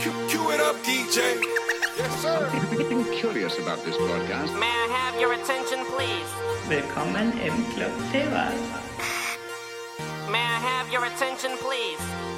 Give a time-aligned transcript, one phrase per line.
[0.00, 1.44] Cue, it up, DJ.
[1.98, 2.48] Yes, sir.
[2.90, 4.58] I'm curious about this podcast.
[4.58, 6.30] May I have your attention, please?
[6.70, 8.48] Willkommen im Club Fever.
[10.30, 12.29] May I have your attention, please?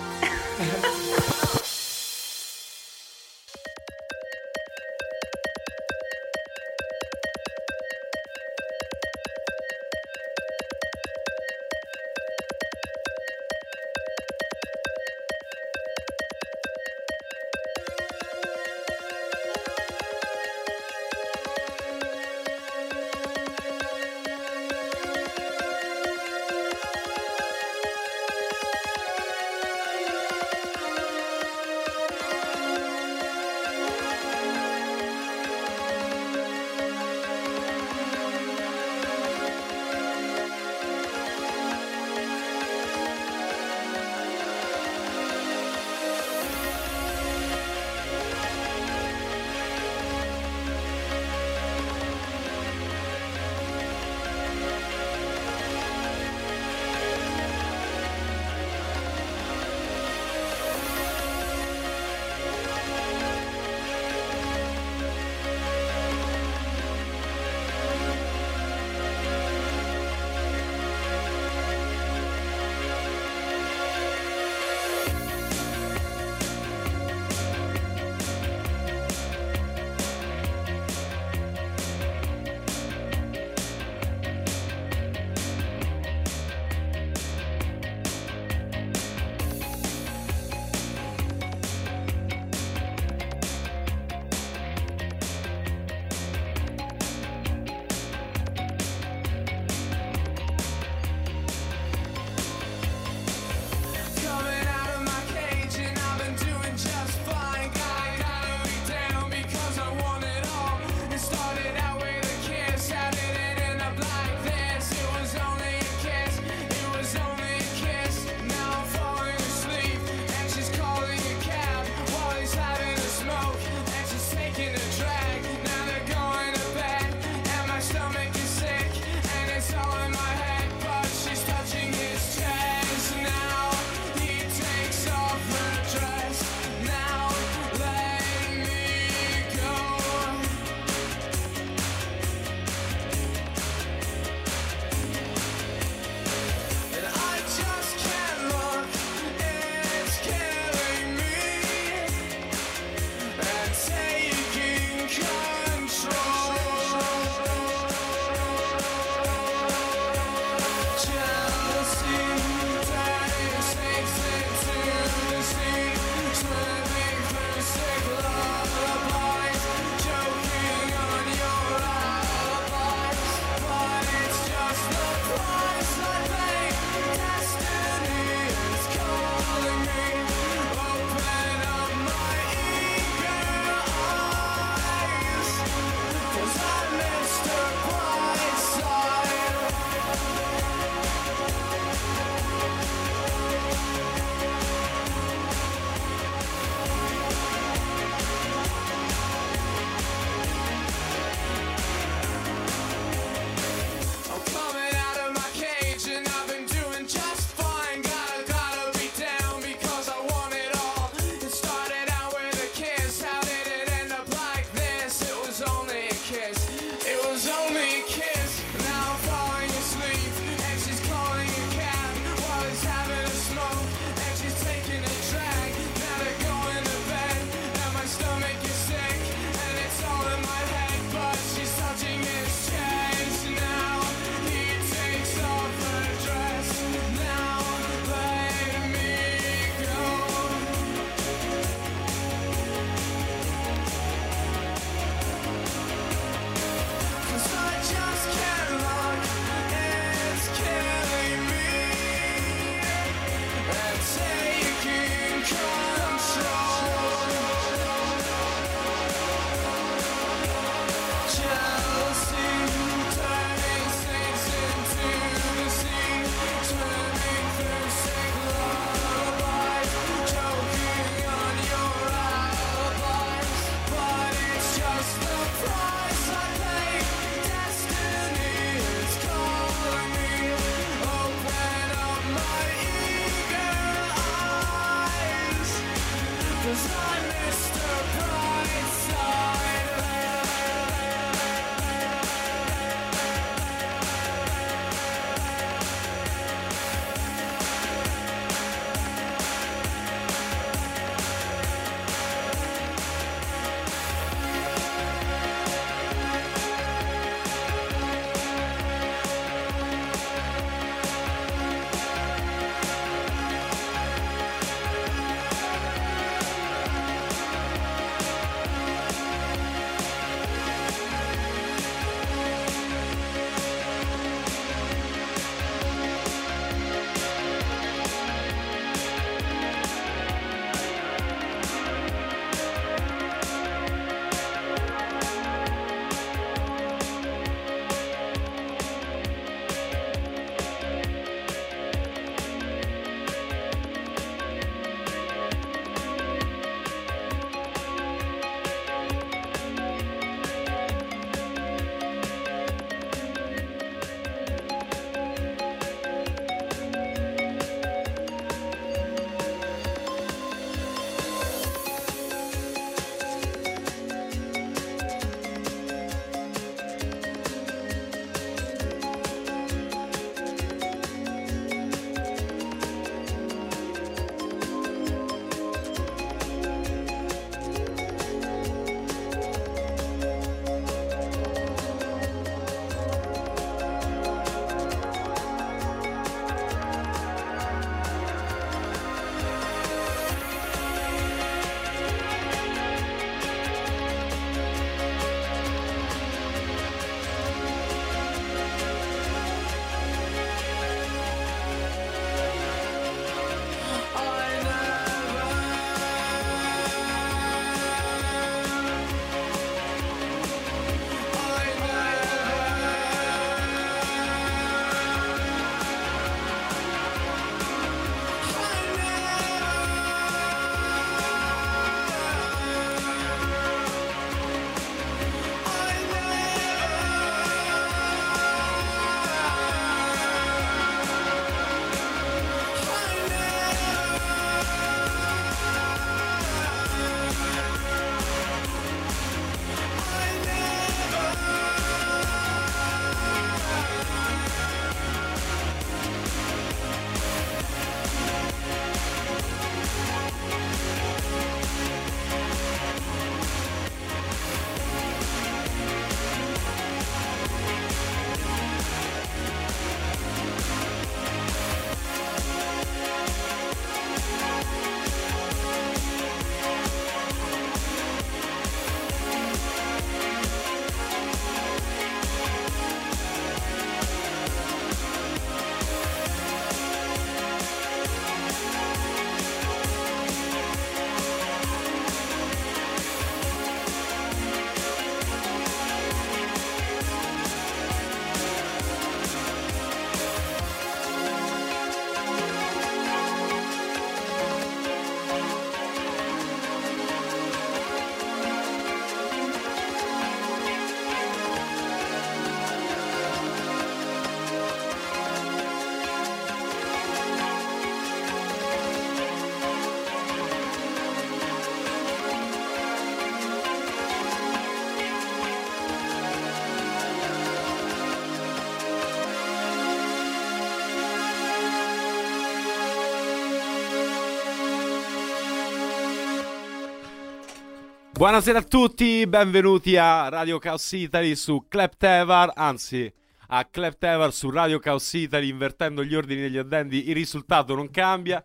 [528.23, 533.13] Buonasera a tutti, benvenuti a Radio Chaos Italy su Cleptevar, anzi
[533.49, 538.41] a Cleptevar su Radio Chaos Italy, invertendo gli ordini degli addendi, il risultato non cambia.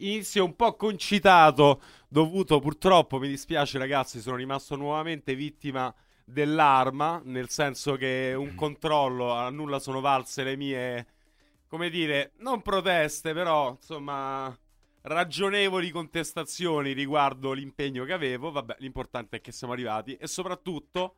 [0.00, 5.90] Inizio un po' concitato, dovuto purtroppo, mi dispiace ragazzi, sono rimasto nuovamente vittima
[6.26, 11.06] dell'arma, nel senso che un controllo, a nulla sono valse le mie,
[11.68, 14.54] come dire, non proteste, però insomma
[15.02, 18.50] ragionevoli contestazioni riguardo l'impegno che avevo.
[18.50, 21.16] Vabbè, l'importante è che siamo arrivati e soprattutto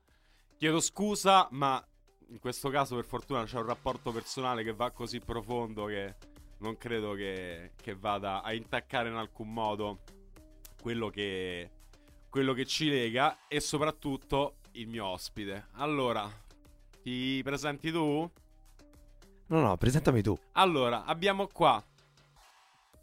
[0.56, 1.84] chiedo scusa, ma
[2.28, 6.16] in questo caso per fortuna c'è un rapporto personale che va così profondo che
[6.58, 10.00] non credo che, che vada a intaccare in alcun modo
[10.80, 11.70] quello che,
[12.30, 15.68] quello che ci lega e soprattutto il mio ospite.
[15.72, 16.28] Allora,
[17.02, 18.30] ti presenti tu?
[19.46, 20.38] No, no, presentami tu.
[20.52, 21.82] Allora, abbiamo qua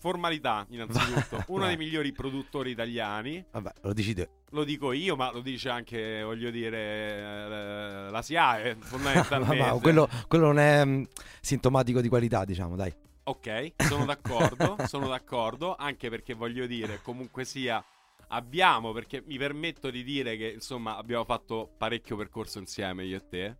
[0.01, 3.45] formalità, innanzitutto, uno dei migliori produttori italiani.
[3.51, 4.29] Vabbè, lo dici te.
[4.49, 9.63] Lo dico io, ma lo dice anche, voglio dire, eh, la SIAE, Ma, fondamentalmente.
[9.63, 11.03] ma quello, quello non è mm,
[11.39, 12.91] sintomatico di qualità, diciamo, dai.
[13.23, 17.81] Ok, sono d'accordo, sono d'accordo, anche perché voglio dire, comunque sia,
[18.29, 23.27] abbiamo, perché mi permetto di dire che, insomma, abbiamo fatto parecchio percorso insieme, io e
[23.29, 23.57] te.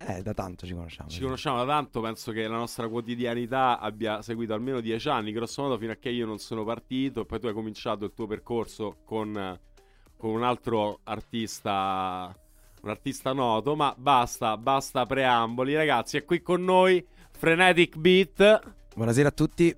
[0.00, 1.08] Eh, da tanto ci conosciamo.
[1.08, 5.62] Ci conosciamo da tanto, penso che la nostra quotidianità abbia seguito almeno dieci anni, grosso
[5.62, 8.26] modo, fino a che io non sono partito, e poi tu hai cominciato il tuo
[8.26, 9.58] percorso con,
[10.16, 12.32] con un altro artista,
[12.82, 18.74] un artista noto, ma basta, basta preamboli, ragazzi, è qui con noi Frenetic Beat.
[18.94, 19.74] Buonasera a tutti.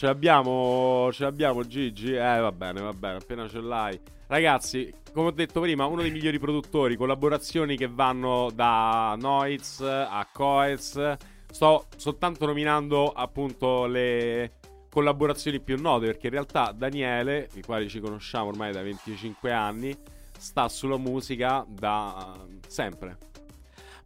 [0.00, 2.14] Ce l'abbiamo, ce l'abbiamo Gigi?
[2.14, 4.00] Eh, va bene, va bene, appena ce l'hai.
[4.28, 10.26] Ragazzi, come ho detto prima, uno dei migliori produttori, collaborazioni che vanno da Noiz a
[10.32, 11.16] Coez.
[11.50, 14.52] Sto soltanto nominando appunto le
[14.88, 19.94] collaborazioni più note, perché in realtà Daniele, i quali ci conosciamo ormai da 25 anni,
[20.38, 23.18] sta sulla musica da eh, sempre.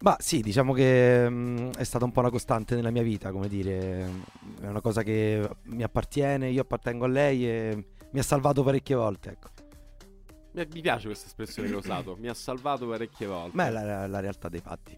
[0.01, 3.49] Ma sì, diciamo che mm, è stata un po' una costante nella mia vita, come
[3.49, 4.09] dire,
[4.61, 8.95] è una cosa che mi appartiene, io appartengo a lei e mi ha salvato parecchie
[8.95, 9.49] volte, ecco.
[10.53, 13.57] Mi piace questa espressione che ho usato, mi ha salvato parecchie volte.
[13.57, 14.97] Ma è la, la realtà dei fatti.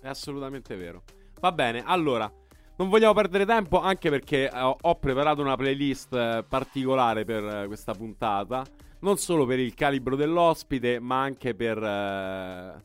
[0.00, 1.02] È assolutamente vero.
[1.40, 2.30] Va bene, allora,
[2.76, 7.66] non vogliamo perdere tempo anche perché ho, ho preparato una playlist eh, particolare per eh,
[7.66, 8.64] questa puntata.
[9.00, 12.84] Non solo per il calibro dell'ospite, ma anche per, eh,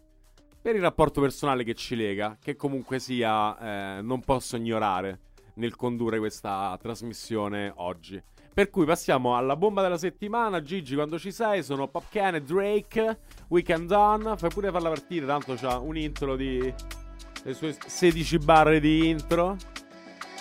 [0.61, 5.19] per il rapporto personale che ci lega, che comunque sia eh, non posso ignorare
[5.55, 8.21] nel condurre questa trasmissione oggi.
[8.53, 10.61] Per cui passiamo alla bomba della settimana.
[10.61, 13.19] Gigi, quando ci sei, sono Popcan e Drake.
[13.47, 14.35] Weekend On.
[14.37, 16.73] Fai pure farla partire, tanto c'ha un intro di.
[17.43, 19.55] le sue 16 barre di intro.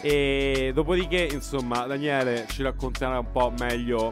[0.02, 4.10] E dopodiché, insomma, Daniele ci racconterà un po' meglio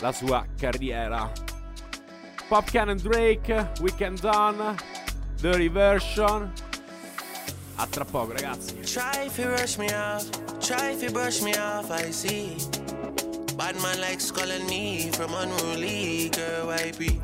[0.00, 1.30] la sua carriera.
[2.48, 4.74] Popcan and Drake, Weekend On,
[5.40, 6.50] The Reversion.
[7.78, 8.74] A tra poco, ragazzi.
[8.92, 10.26] Try if you rush me off,
[10.60, 12.56] try if you brush me off, I see.
[13.56, 17.20] Bad man like Skull and me from unruly girl, why be?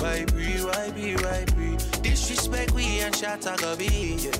[0.00, 1.76] Why be, why be, why be?
[2.02, 4.18] Disrespect we and shot I go be.
[4.18, 4.32] yeah.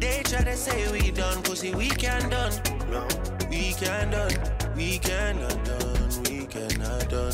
[0.00, 2.52] They try to say we done, pussy we can done.
[2.90, 3.06] No,
[3.48, 4.34] we can done,
[4.74, 7.32] we cannot done, we cannot done.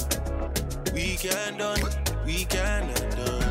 [0.93, 1.81] We can done,
[2.27, 3.46] we cannot done.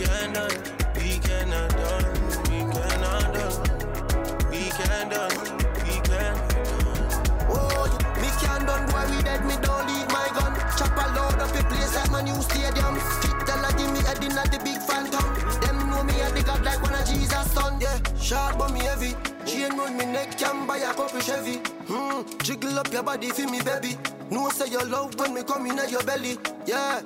[0.00, 0.62] We can uh, uh, done,
[0.96, 4.50] we cannot uh, done, we cannot done.
[4.50, 5.36] We can done,
[5.84, 6.70] we can done.
[7.52, 7.84] Oh,
[8.16, 10.56] me can done boy, we dead, me don't leave my gun.
[10.78, 12.96] Chop a load up a place like my new stadium.
[13.20, 15.20] Fit tell give me in at the big phantom.
[15.60, 17.78] Them know me at the god like one of Jesus' son.
[17.78, 19.14] Yeah, sharp but me heavy.
[19.44, 21.60] Chain round me neck, can buy a couple Chevy.
[21.88, 23.98] Hmm, jiggle up your body for me, baby.
[24.30, 26.38] No say your love when me come in at your belly.
[26.64, 27.02] Yeah,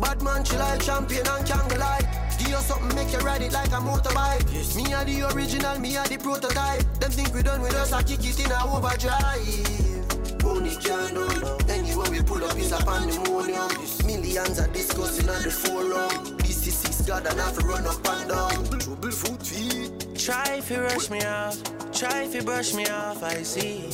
[0.00, 2.19] bad man, she like champion and can't lie.
[2.50, 4.52] Give you something, make you ride it like a motorbike.
[4.52, 4.74] Yes.
[4.74, 6.82] Me are the original, me are the prototype.
[6.98, 10.44] Them think we done with us, I kick it in a overdrive.
[10.44, 11.70] Only can done.
[11.70, 13.70] Anywhere we pull up is a pandemonium.
[14.04, 16.38] Millions are discussing on the forum.
[16.38, 18.80] This is six God and have to run up and down.
[18.80, 20.18] Trouble foot feet.
[20.18, 21.56] Try if you rush me off,
[21.92, 23.90] try if you brush me off, I see.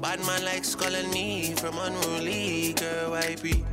[0.00, 3.64] Bad man like Skull and me from unruly girl, I be?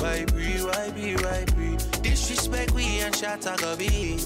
[0.00, 1.76] Why be, why be, why be?
[2.02, 4.16] Disrespect we and shot I go be.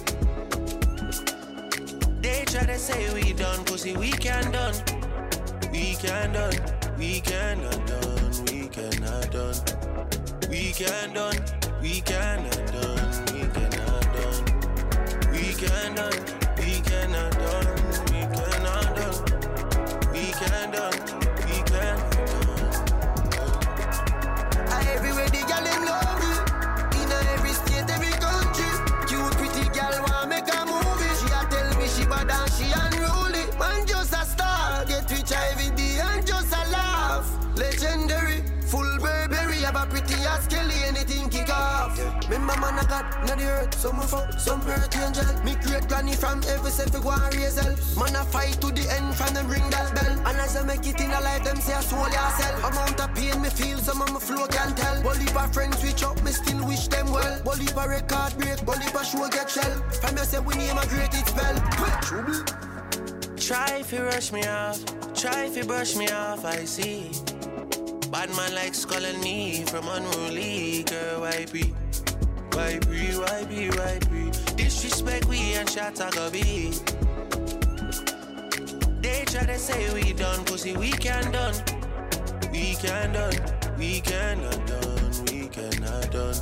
[2.21, 4.75] They try to say we done, pussy we can done.
[5.73, 6.52] We can done,
[6.99, 9.55] we cannot done, we cannot done.
[10.50, 11.37] We can done,
[11.81, 14.45] we cannot done, we cannot done.
[15.33, 16.12] We can done,
[16.59, 17.67] we cannot done,
[18.12, 19.23] we cannot done.
[20.12, 21.22] We can done, we can done.
[25.33, 26.23] the girl in love
[27.01, 28.71] In every state, every country.
[29.09, 31.12] Cute pretty girl want make a movie.
[31.19, 33.45] She a tell me she bad and she unruly.
[33.59, 37.27] Man just a star, get rich IVD and just a laugh.
[37.57, 40.92] Legendary, full Burberry, have a pretty ass Kelly
[42.52, 43.75] a man I got, not the earth.
[43.78, 45.26] So me fuck some earth angel.
[45.44, 47.75] Me create granny from every self go and raise hell.
[47.99, 50.12] Man I fight to the end from them ring that bell.
[50.28, 52.64] And as I make it in a life, them say I soul yourself.
[52.64, 55.02] Amount of pain me feel, some of my flow can't tell.
[55.02, 57.40] Bully for friends switch up, me still wish them well.
[57.42, 59.73] Bully for record break, bully for show get shell.
[60.00, 61.56] From you say we name a great it spell.
[63.37, 64.78] Try if you rush me off,
[65.14, 67.11] try if you brush me off, I see.
[68.11, 71.75] Bad man like calling me from unruly girl, why be?
[72.54, 74.30] Why be, why be, why be?
[74.56, 76.73] Disrespect we and shot I go be.
[79.00, 81.54] They try to say we done, pussy we can done.
[82.52, 83.35] We can done,
[83.78, 86.37] we cannot done, we cannot done.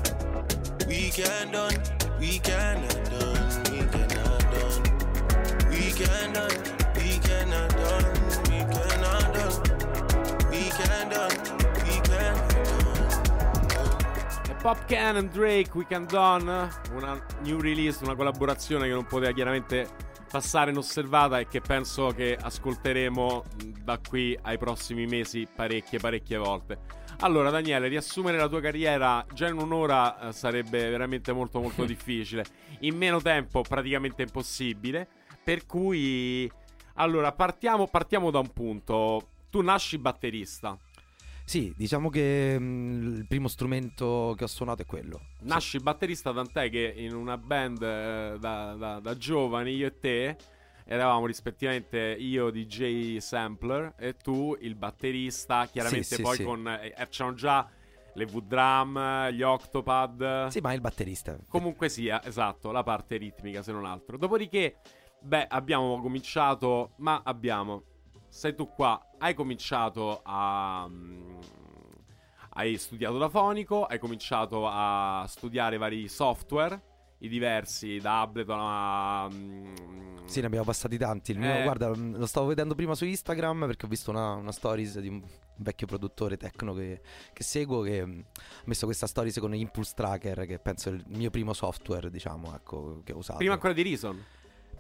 [0.89, 1.75] We can done,
[2.19, 4.83] we cannot done, we cannot done.
[5.71, 6.51] We can done,
[6.97, 8.05] we cannot done,
[8.51, 10.51] we cannot done.
[10.51, 11.60] We can done,
[14.61, 14.69] done.
[14.75, 19.33] E Pop Can and Drake, Weekend Done, una new release, una collaborazione che non poteva
[19.33, 19.89] chiaramente
[20.31, 23.45] passare inosservata e che penso che ascolteremo
[23.83, 26.79] da qui ai prossimi mesi parecchie, parecchie volte.
[27.23, 32.45] Allora, Daniele, riassumere la tua carriera già in un'ora eh, sarebbe veramente molto, molto difficile.
[32.81, 35.07] In meno tempo, praticamente impossibile.
[35.43, 36.51] Per cui,
[36.95, 39.29] allora, partiamo, partiamo da un punto.
[39.51, 40.79] Tu nasci batterista.
[41.51, 45.21] Sì, diciamo che mm, il primo strumento che ho suonato è quello.
[45.41, 50.37] Nasci batterista, tant'è che in una band eh, da, da- da giovani, io e te,
[50.85, 56.45] eravamo rispettivamente io DJ Sampler e tu il batterista, chiaramente Sì, sì, poi sì.
[56.45, 56.69] con...
[56.69, 57.69] eh, c'erano già
[58.15, 60.47] le V-Drum, gli Octopad...
[60.47, 61.37] Sì, ma il batterista.
[61.49, 64.17] Comunque sia, esatto, la parte ritmica se non altro.
[64.17, 64.77] Dopodiché,
[65.21, 67.83] beh, abbiamo cominciato, ma abbiamo,
[68.31, 70.87] sei tu qua, hai cominciato a...
[70.89, 71.39] mm,
[72.55, 76.81] hai studiato da fonico, hai cominciato a studiare vari software,
[77.19, 79.29] i diversi, da Ableton a...
[79.31, 81.33] mm, Sì, ne abbiamo passati tanti.
[81.33, 81.63] Il mio, Eh.
[81.63, 85.09] guarda, mm, lo stavo vedendo prima su Instagram perché ho visto una, una stories di
[85.09, 85.23] un
[85.57, 88.07] vecchio produttore tecno che, che seguo che ha
[88.65, 93.03] messo questa stories con Impulse Tracker, che penso è il mio primo software, diciamo, ecco,
[93.05, 93.39] che ho usato.
[93.39, 94.25] Prima ancora di Reason.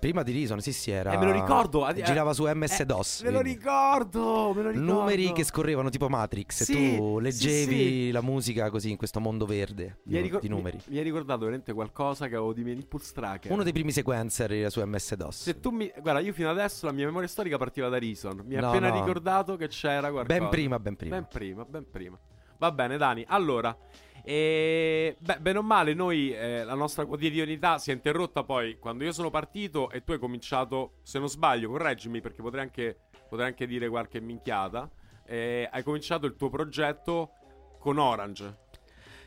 [0.00, 1.12] Prima di Reason, sì, sì, era.
[1.12, 1.87] Eh, me lo ricordo.
[1.88, 3.23] eh, Girava su eh, MS-DOS.
[3.23, 4.92] me lo ricordo, me lo ricordo.
[4.92, 7.76] Numeri che scorrevano tipo Matrix Sì, e tu sì, leggevi
[8.07, 8.11] sì.
[8.11, 10.76] la musica così in questo mondo verde di, Mi hai, ricor- di numeri.
[10.78, 13.52] mi- mi hai ricordato veramente qualcosa che avevo di me Impulse Tracker.
[13.52, 15.42] Uno dei primi sequencer era su MS-DOS.
[15.42, 15.92] Se tu mi.
[16.00, 18.42] Guarda, io fino adesso la mia memoria storica partiva da Reason.
[18.47, 18.95] Mi hai No, appena no.
[18.99, 20.38] ricordato che c'era qualcosa.
[20.38, 21.16] Ben prima, ben prima.
[21.16, 22.19] Ben prima, ben prima.
[22.59, 23.25] Va bene, Dani.
[23.28, 23.76] Allora.
[24.25, 29.04] E, beh, bene o male, noi eh, la nostra quotidianità si è interrotta poi quando
[29.04, 33.49] io sono partito e tu hai cominciato, se non sbaglio, correggimi perché potrei anche, potrei
[33.49, 34.89] anche dire qualche minchiata.
[35.26, 37.30] eh, hai cominciato il tuo progetto
[37.78, 38.69] con Orange.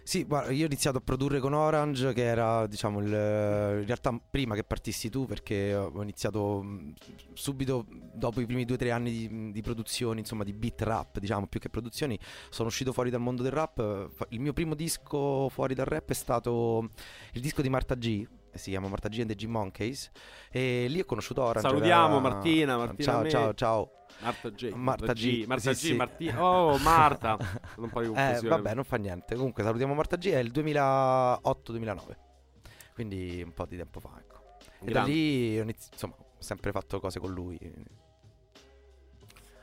[0.04, 4.14] Sì, guarda, io ho iniziato a produrre con Orange, che era, diciamo, il, in realtà
[4.30, 6.94] prima che partissi tu, perché ho iniziato mh,
[7.32, 11.20] subito dopo i primi due o tre anni di, di produzioni, insomma, di beat rap,
[11.20, 14.10] diciamo, più che produzioni, sono uscito fuori dal mondo del rap.
[14.30, 16.90] Il mio primo disco fuori dal rap è stato
[17.32, 18.28] il disco di Marta G.
[18.56, 20.12] Si chiama Marta G and the G Monkeys.
[20.52, 21.68] E lì ho conosciuto Orange.
[21.68, 23.92] Salutiamo era- Martina, Martina Ciao, ciao, ciao.
[24.24, 24.70] Marta G.
[24.74, 25.90] Marta G, Marta sì, G.
[25.92, 25.94] sì.
[25.96, 26.44] Martina.
[26.44, 27.36] Oh, Marta.
[27.76, 28.48] Po' di Eh, confusione.
[28.50, 29.36] vabbè, non fa niente.
[29.36, 30.30] Comunque salutiamo Marta G.
[30.30, 32.18] È il 2008-2009.
[32.94, 34.42] Quindi un po' di tempo fa, ecco.
[34.86, 37.58] E da lì ho inizi- insomma, ho sempre fatto cose con lui.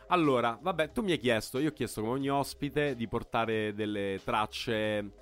[0.09, 4.21] Allora, vabbè, tu mi hai chiesto, io ho chiesto come ogni ospite di portare delle
[4.25, 5.13] tracce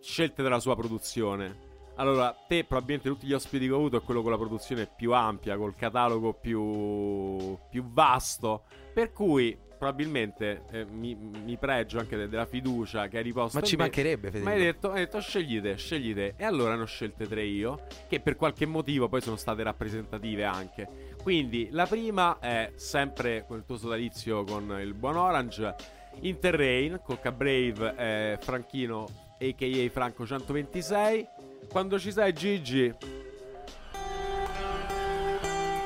[0.00, 1.70] scelte dalla sua produzione.
[1.96, 5.12] Allora, te probabilmente tutti gli ospiti che ho avuto è quello con la produzione più
[5.12, 8.62] ampia, col catalogo più, più vasto,
[8.94, 13.64] per cui probabilmente eh, mi, mi pregio anche de- della fiducia che hai riposto Ma
[13.66, 13.82] ci me.
[13.82, 14.64] mancherebbe, Ma hai Federico.
[14.72, 16.34] detto, hai detto scegli te, scegli te.
[16.36, 20.44] E allora ne ho scelte tre io, che per qualche motivo poi sono state rappresentative
[20.44, 20.88] anche.
[21.22, 25.74] Quindi la prima è sempre quel tuo sodalizio con il buon Orange,
[26.20, 29.06] Interrain, Cocca Brave e Franchino,
[29.40, 29.90] a.k.a.
[29.90, 31.28] Franco 126.
[31.68, 32.94] Quando ci sei Gigi,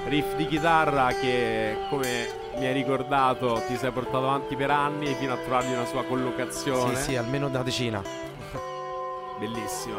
[0.09, 5.35] riff di chitarra che come mi hai ricordato ti sei portato avanti per anni fino
[5.35, 6.97] a trovargli una sua collocazione.
[6.97, 8.03] Sì, sì, almeno una decina.
[9.39, 9.99] Bellissima.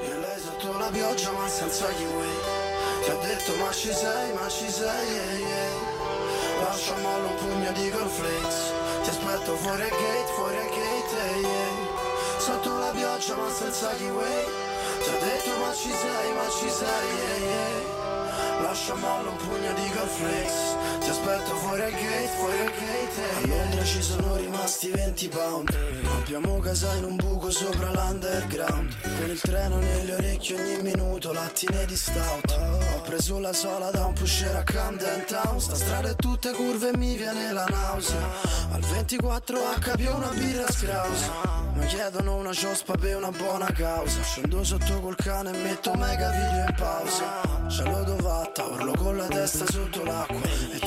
[0.00, 4.68] E lei sotto la pioggia ma senza Ti ho detto ma ci sei, ma ci
[4.68, 6.64] sei, yeah, yeah.
[6.64, 8.72] Lascia a mollo un pugno di cornflakes
[9.02, 12.38] Ti aspetto fuori al gate, fuori al gate, yeah, yeah.
[12.38, 14.61] Sotto la pioggia ma senza kiwi
[15.02, 18.62] Ti ho detto ma ci sei, ma ci sei, yeah, yeah.
[18.62, 23.20] Lascia a mollo un pugno di cornflakes Ti aspetto fuori al gate, fuori al gate,
[23.20, 23.36] yeah.
[23.38, 25.76] A Londra ci sono rimasti 20 pound.
[26.16, 28.94] Abbiamo casa in un buco sopra l'underground.
[29.18, 32.56] Con il treno nelle orecchie ogni minuto Lattine di stout.
[32.94, 35.60] Ho preso la sola da un pusher a Camden Town.
[35.60, 38.24] Sta strada è tutte curve e mi viene la nausea.
[38.70, 41.60] Al 24H più una birra scrausa.
[41.74, 44.22] Mi chiedono una ciospa per una buona causa.
[44.22, 47.40] Scendo sotto col cane e metto mega video in pausa.
[47.68, 50.40] Ce l'ho dovata, urlo con la testa sotto l'acqua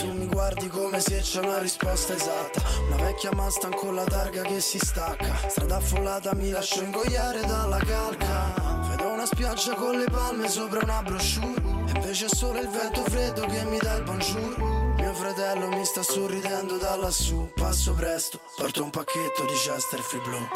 [0.05, 2.61] tu mi guardi come se c'è una risposta esatta.
[2.87, 5.35] Una vecchia Mustang con la targa che si stacca.
[5.47, 8.53] Strada affollata mi lascio ingoiare dalla calca.
[8.89, 11.61] Vedo una spiaggia con le palme sopra una brochure.
[11.87, 14.93] E invece è solo il vento freddo che mi dà il bonjour.
[14.97, 17.49] Mio fratello mi sta sorridendo da lassù.
[17.55, 20.49] Passo presto, porto un pacchetto di Chesterfield Blue.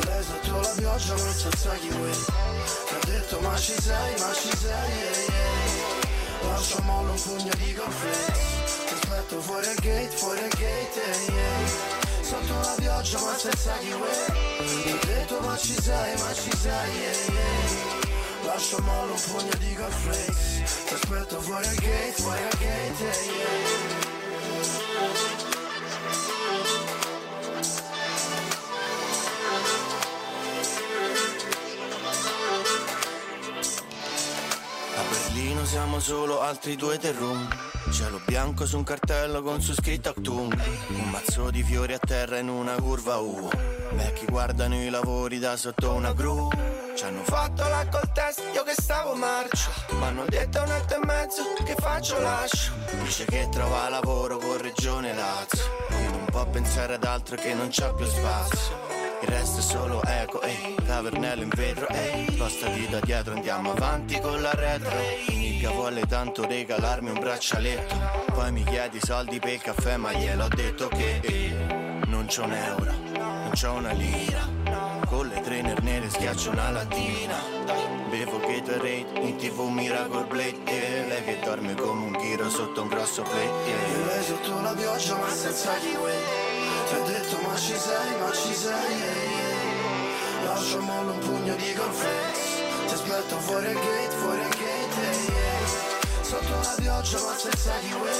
[0.00, 2.10] E lei sotto la pioggia non senza chi vuoi.
[2.10, 6.50] Mi ha detto ma ci sei, ma ci sei yeah, yeah.
[6.50, 8.65] Lascio a mollo un pugno di cornflakes
[9.26, 12.22] Aspetto fuori al gate, fuori al gate yeah.
[12.22, 16.96] Sotto la pioggia ma senza vuoi Mi ha detto ma ci sei, ma ci sei
[16.96, 18.44] yeah, yeah.
[18.44, 24.14] Lascio mollo un pugno di cornflakes Ti aspetto fuori al gate, fuori al gate yeah.
[34.94, 37.65] A Berlino siamo solo altri due terroni
[37.96, 40.54] Cielo bianco su un cartello con su scritto Actung
[40.88, 43.48] Un mazzo di fiori a terra in una curva U.
[43.92, 46.46] Vecchi guardano i lavori da sotto una gru.
[46.94, 49.70] Ci hanno fatto la test, io che stavo marcio.
[49.98, 52.72] M'hanno detto un otto e mezzo, che faccio lascio.
[53.02, 55.64] Dice che trova lavoro con Regione Lazio.
[55.88, 58.95] Io non può pensare ad altro che non c'è più spazio
[59.26, 62.26] il resto è solo eco, ehi, tavernello in vetro, ehi.
[62.30, 64.94] Spostati da dietro, andiamo avanti con la retro.
[65.28, 67.94] Mica vuole tanto regalarmi un braccialetto.
[68.32, 71.56] Poi mi chiedi soldi per il caffè, ma gliel'ho detto che eh,
[72.06, 74.54] Non c'ho un euro, non c'ho una lira.
[75.06, 77.40] Con le trainer nere schiaccio una lattina
[78.10, 81.06] Bevo Gatorade, in tv Miracle Blade yeah.
[81.06, 83.86] Lei che dorme come un ghiro sotto un grosso plate yeah.
[83.86, 86.45] E lei sotto la pioggia ma senza kiwi
[86.86, 90.44] ti ho detto ma ci sei, ma ci sei yeah, yeah.
[90.44, 92.40] Lascio a mollo un pugno di cornflakes
[92.86, 96.22] Ti aspetto fuori al gate, fuori al gate yeah, yeah.
[96.22, 98.10] Sotto la pioggia ma senza kiwi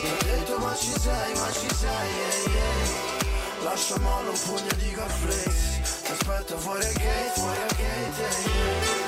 [0.00, 3.64] Ti ho detto ma ci sei, ma ci sei yeah, yeah.
[3.64, 8.20] Lascio a mollo un pugno di cornflakes Ti aspetto fuori al gate, fuori al gate
[8.20, 9.03] yeah, yeah.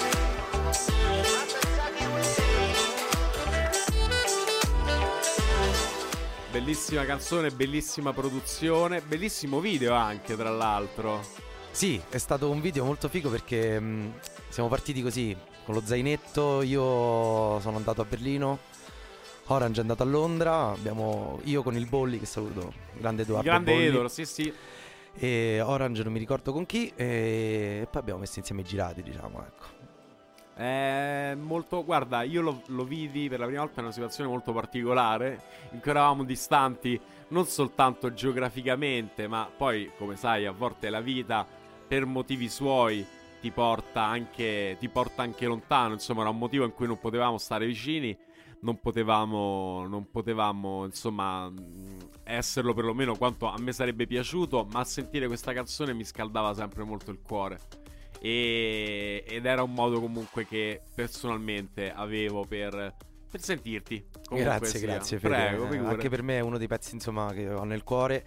[6.57, 11.21] Bellissima canzone, bellissima produzione, bellissimo video anche, tra l'altro.
[11.71, 14.15] Sì, è stato un video molto figo perché mh,
[14.49, 18.61] siamo partiti così, con lo zainetto, io sono andato a Berlino,
[19.49, 23.73] Orange è andato a Londra, abbiamo io con il Bolli, che saluto, grande Edoardo Grande
[23.73, 24.51] Bolli, idolo, sì sì.
[25.13, 29.45] e Orange non mi ricordo con chi, e poi abbiamo messo insieme i girati, diciamo,
[29.47, 29.86] ecco.
[30.57, 34.55] È molto, guarda, io lo, lo vidi per la prima volta in una situazione molto
[34.55, 35.43] particolare,
[35.73, 41.47] in cui eravamo distanti non soltanto geograficamente, ma poi, come sai, a volte la vita,
[41.87, 43.05] per motivi suoi,
[43.39, 45.93] ti porta anche, ti porta anche lontano.
[45.93, 48.17] Insomma, era un motivo in cui non potevamo stare vicini,
[48.61, 51.53] non potevamo, non potevamo, insomma,
[52.25, 57.11] esserlo perlomeno quanto a me sarebbe piaciuto, ma sentire questa canzone mi scaldava sempre molto
[57.11, 57.61] il cuore.
[58.21, 62.95] E- ed era un modo comunque che personalmente avevo per,
[63.31, 64.07] per sentirti.
[64.29, 64.89] Comunque grazie, sia.
[64.89, 65.35] grazie Fede.
[65.35, 65.95] Prego, figurati.
[65.95, 68.25] Anche per me è uno dei pezzi insomma che ho nel cuore.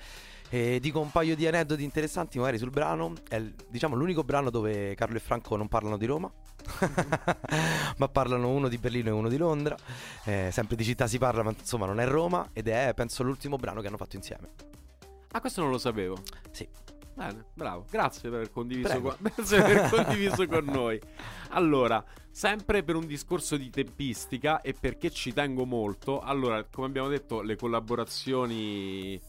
[0.52, 3.14] E dico un paio di aneddoti interessanti magari sul brano.
[3.28, 6.32] È diciamo l'unico brano dove Carlo e Franco non parlano di Roma,
[7.98, 9.76] ma parlano uno di Berlino e uno di Londra.
[10.26, 12.50] Eh, sempre di città si parla, ma insomma non è Roma.
[12.52, 14.50] Ed è penso l'ultimo brano che hanno fatto insieme.
[15.32, 16.18] Ah, questo non lo sapevo.
[16.50, 16.68] Sì.
[17.20, 17.86] Bene, bravo.
[17.92, 19.14] Grazie per aver condiviso, con...
[19.20, 20.98] grazie per aver condiviso con noi.
[21.50, 22.02] Allora,
[22.32, 26.22] sempre per un discorso di tempistica e perché ci tengo molto.
[26.22, 29.16] Allora, come abbiamo detto, le collaborazioni.
[29.16, 29.22] eh,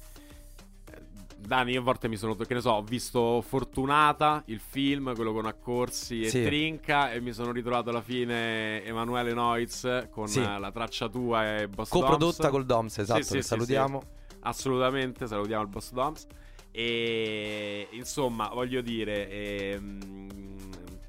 [1.37, 2.37] Dani, io a volte mi sono.
[2.37, 6.45] Che ne so, ho visto Fortunata, il film, quello con Accorsi e Sì.
[6.45, 10.43] Trinca, e mi sono ritrovato alla fine Emanuele Noiz con Sì.
[10.43, 12.53] la traccia tua e Boss Coprodotta Doms.
[12.55, 14.03] col Doms, esatto, Sì, sì, salutiamo.
[14.43, 16.27] Assolutamente, salutiamo il boss Doms.
[16.73, 20.29] E insomma, voglio dire, ehm,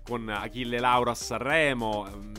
[0.03, 2.07] con Achille Lauro a Sanremo.
[2.07, 2.29] ehm,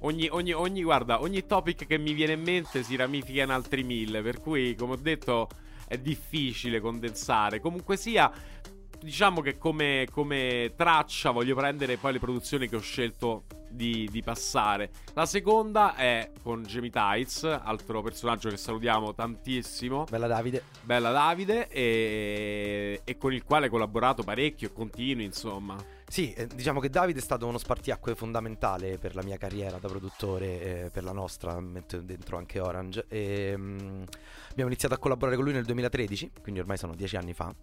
[0.00, 3.82] Ogni, ogni, ogni, guarda, ogni topic che mi viene in mente si ramifica in altri
[3.82, 4.22] mille.
[4.22, 5.48] Per cui, come ho detto,
[5.88, 7.60] è difficile condensare.
[7.60, 8.30] Comunque sia,
[9.06, 14.20] diciamo che come, come traccia voglio prendere poi le produzioni che ho scelto di, di
[14.20, 14.90] passare.
[15.14, 20.06] La seconda è con Jamie Tights, altro personaggio che salutiamo tantissimo.
[20.10, 20.64] Bella Davide.
[20.82, 25.76] Bella Davide e, e con il quale hai collaborato parecchio e continui, insomma.
[26.08, 29.86] Sì, eh, diciamo che Davide è stato uno spartiacque fondamentale per la mia carriera da
[29.86, 33.04] produttore, eh, per la nostra, metto dentro anche Orange.
[33.08, 34.02] E, mm,
[34.50, 37.54] abbiamo iniziato a collaborare con lui nel 2013, quindi ormai sono dieci anni fa.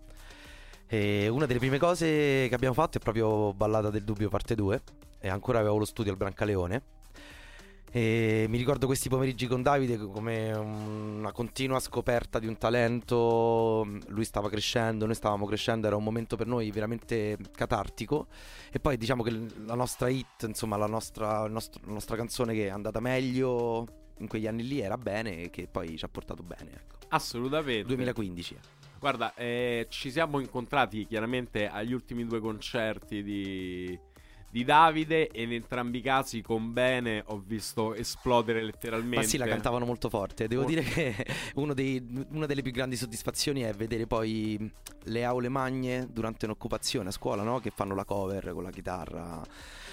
[0.93, 4.81] E una delle prime cose che abbiamo fatto è proprio Ballata del Dubbio parte 2
[5.21, 6.83] e ancora avevo lo studio al Brancaleone.
[7.91, 13.87] E mi ricordo questi pomeriggi con Davide come una continua scoperta di un talento.
[14.09, 18.27] Lui stava crescendo, noi stavamo crescendo, era un momento per noi veramente catartico.
[18.71, 19.31] E poi diciamo che
[19.65, 24.27] la nostra hit, insomma, la nostra, nostro- la nostra canzone che è andata meglio in
[24.27, 26.69] quegli anni lì era bene e che poi ci ha portato bene.
[26.71, 26.97] Ecco.
[27.07, 27.87] Assolutamente.
[27.87, 28.82] 2015.
[29.03, 33.99] Guarda, eh, ci siamo incontrati chiaramente agli ultimi due concerti di,
[34.53, 39.15] di Davide e in entrambi i casi con Bene ho visto esplodere letteralmente.
[39.15, 40.47] Ma sì, la cantavano molto forte.
[40.47, 40.65] Devo Oh.
[40.65, 41.15] dire che
[41.55, 44.71] uno dei- una delle più grandi soddisfazioni è vedere poi
[45.05, 47.59] le aule magne durante un'occupazione a scuola, no?
[47.59, 49.41] Che fanno la cover con la chitarra.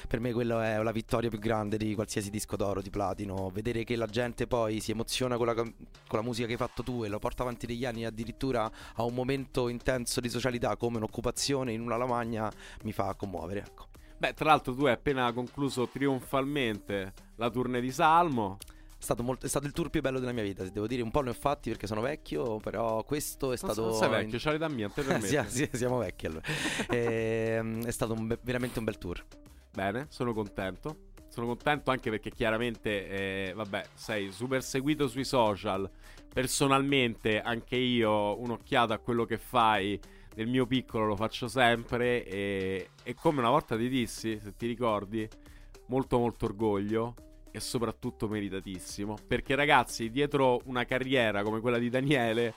[0.07, 3.49] Per me quella è la vittoria più grande di qualsiasi disco d'oro, di platino.
[3.49, 5.73] Vedere che la gente poi si emoziona con la, con
[6.11, 9.15] la musica che hai fatto tu e lo porta avanti degli anni addirittura a un
[9.15, 13.61] momento intenso di socialità come un'occupazione in una lavagna mi fa commuovere.
[13.61, 13.89] Ecco.
[14.21, 18.59] Beh, tra l'altro tu hai appena concluso trionfalmente la tournée di Salmo.
[18.61, 21.01] È stato, molto- è stato il tour più bello della mia vita, se devo dire.
[21.01, 23.81] Un po' ne ho fatti perché sono vecchio, però questo è stato.
[23.81, 25.27] non sei vecchio, c'hai l'età mia, te permetti.
[25.49, 26.43] Sì, sì, siamo vecchi allora.
[26.91, 29.25] Ehm, è stato un be- veramente un bel tour.
[29.73, 31.09] Bene, sono contento.
[31.29, 35.89] Sono contento anche perché chiaramente, eh, vabbè, sei super seguito sui social.
[36.31, 39.99] Personalmente, anche io, un'occhiata a quello che fai
[40.35, 42.25] nel mio piccolo lo faccio sempre.
[42.27, 45.29] E, e come una volta ti dissi, se ti ricordi,
[45.87, 47.15] molto molto orgoglio
[47.51, 49.17] e soprattutto meritatissimo.
[49.27, 52.55] Perché ragazzi, dietro una carriera come quella di Daniele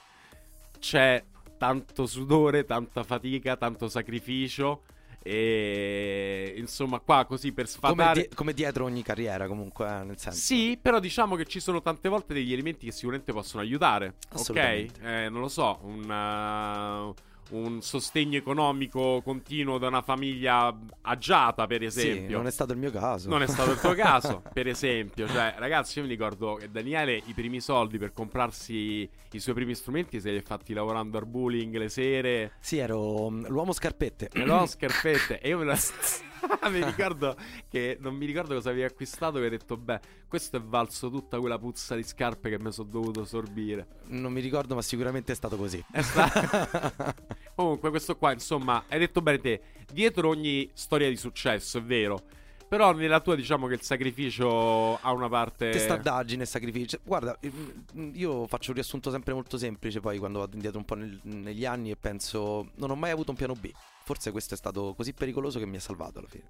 [0.79, 1.23] c'è
[1.57, 4.83] tanto sudore, tanta fatica, tanto sacrificio.
[5.25, 8.19] E insomma, qua così per Come, sfatare.
[8.27, 10.38] die- come dietro ogni carriera, comunque, eh, nel senso.
[10.38, 14.15] Sì, però diciamo che ci sono tante volte degli elementi che sicuramente possono aiutare.
[14.33, 14.55] Ok?
[14.57, 17.13] Eh, non lo so, un, uh,
[17.53, 22.37] un sostegno economico continuo da una famiglia agiata, per Sì, esempio.
[22.37, 23.29] non è stato il mio caso.
[23.29, 25.27] Non è stato il tuo caso, per esempio.
[25.27, 29.75] Cioè, ragazzi, io mi ricordo che Daniele i primi soldi per comprarsi i suoi primi
[29.75, 32.51] strumenti se li ha fatti lavorando al bowling le sere.
[32.59, 34.29] Sì, ero mm, l'uomo scarpette.
[34.43, 35.39] No, scarpette.
[35.39, 35.77] E io me la.
[36.69, 37.36] mi ricordo
[37.69, 39.39] che non mi ricordo cosa avevi acquistato.
[39.39, 42.89] E hai detto, beh, questo è valso tutta quella puzza di scarpe che mi sono
[42.89, 43.88] dovuto sorbire.
[44.08, 45.84] Non mi ricordo, ma sicuramente è stato così.
[45.91, 47.15] È sta-
[47.56, 49.62] Comunque, questo qua, insomma, hai detto bene te.
[49.91, 52.21] Dietro ogni storia di successo, è vero.
[52.67, 55.69] Però nella tua diciamo che il sacrificio ha una parte.
[55.69, 56.97] Testardaggine e sacrificio.
[57.03, 60.95] Guarda, mm, io faccio un riassunto sempre molto semplice poi quando vado indietro un po'
[60.95, 63.71] nel- negli anni e penso non ho mai avuto un piano B.
[64.03, 66.49] Forse questo è stato così pericoloso che mi ha salvato alla fine.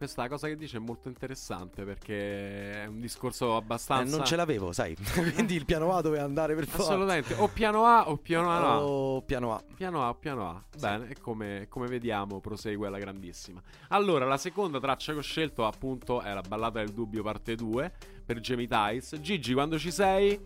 [0.00, 4.16] Questa cosa che dice è molto interessante perché è un discorso Eh, abbastanza.
[4.16, 4.96] non ce l'avevo, sai.
[5.34, 6.92] Quindi il piano A doveva andare per forza.
[6.92, 7.34] Assolutamente.
[7.34, 8.60] O piano A o piano A.
[8.60, 8.78] no.
[8.78, 9.62] Oh, piano A.
[9.74, 10.64] Piano A o piano A.
[10.78, 13.60] Bene, e come, come vediamo prosegue alla grandissima.
[13.88, 17.92] Allora, la seconda traccia che ho scelto appunto è la ballata del dubbio parte 2
[18.24, 19.20] per Jamie Tights.
[19.20, 20.40] Gigi, quando ci sei?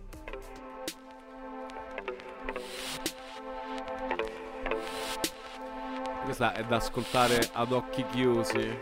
[6.24, 8.78] Questa è da ascoltare ad occhi chiusi.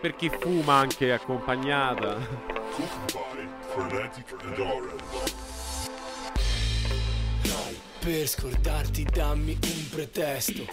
[0.00, 2.16] Per chi fuma anche accompagnata.
[7.42, 10.64] Dai, per scordarti dammi un pretesto.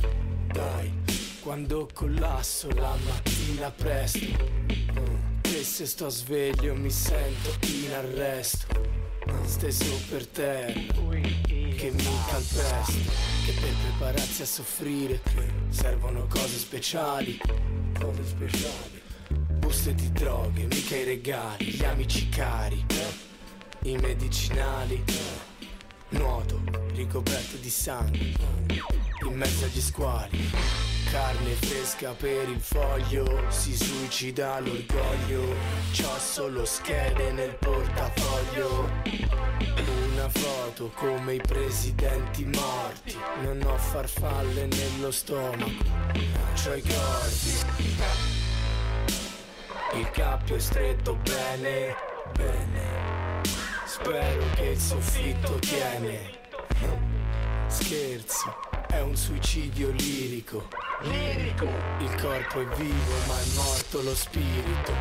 [0.48, 0.94] Dai,
[1.42, 4.26] quando collasso la mattina presto.
[4.26, 8.68] Mm, E se sto sveglio mi sento in arresto.
[9.44, 13.33] Steso per terra, che mi calpesto.
[13.46, 15.20] Che per prepararsi a soffrire
[15.68, 17.38] servono cose speciali.
[18.00, 19.02] Cose speciali.
[19.60, 22.86] Buste di droghe, mica i regali, gli amici cari,
[23.82, 25.04] i medicinali.
[26.10, 26.62] Nuoto
[26.94, 28.34] ricoperto di sangue
[29.28, 30.50] in mezzo agli squali.
[31.12, 35.54] Carne fresca per il foglio, si suicida l'orgoglio.
[35.92, 39.33] C'ho solo schede nel portafoglio.
[39.60, 43.18] Una foto come i presidenti morti.
[43.42, 45.72] Non ho farfalle nello stomaco,
[46.56, 48.42] c'ho i corpi.
[49.96, 51.96] Il cappio è stretto bene,
[52.36, 53.42] bene.
[53.86, 56.42] Spero che il soffitto tiene.
[57.68, 58.56] Scherzo,
[58.88, 60.68] è un suicidio lirico.
[61.02, 61.68] lirico.
[62.00, 64.94] Il corpo è vivo ma è morto lo spirito.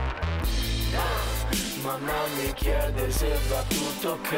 [1.83, 4.31] Mamma mi chiede se va tutto ok.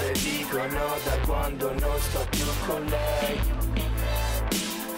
[0.00, 3.38] Le dico no da quando non sto più con lei.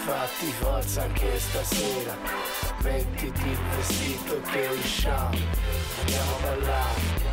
[0.05, 2.16] Fatti forza anche stasera.
[2.83, 5.37] Mettiti il vestito che usciamo.
[6.01, 7.29] Andiamo a ballare.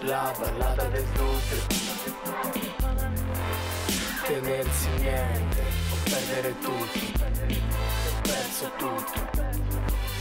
[0.00, 1.76] La ballata del dubbio
[4.26, 6.98] tenersi niente o perdere tutto.
[6.98, 7.24] Tutto,
[8.06, 9.20] ho perso tutto,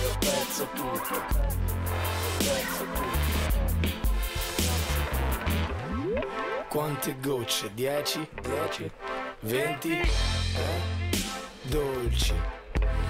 [0.03, 1.64] ho perso tutto.
[6.69, 7.69] Quante gocce?
[7.73, 8.27] 10?
[8.41, 8.91] 10?
[9.39, 9.91] 20?
[9.91, 10.07] Eh?
[11.63, 12.33] Dolci.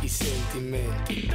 [0.06, 1.28] I sentimenti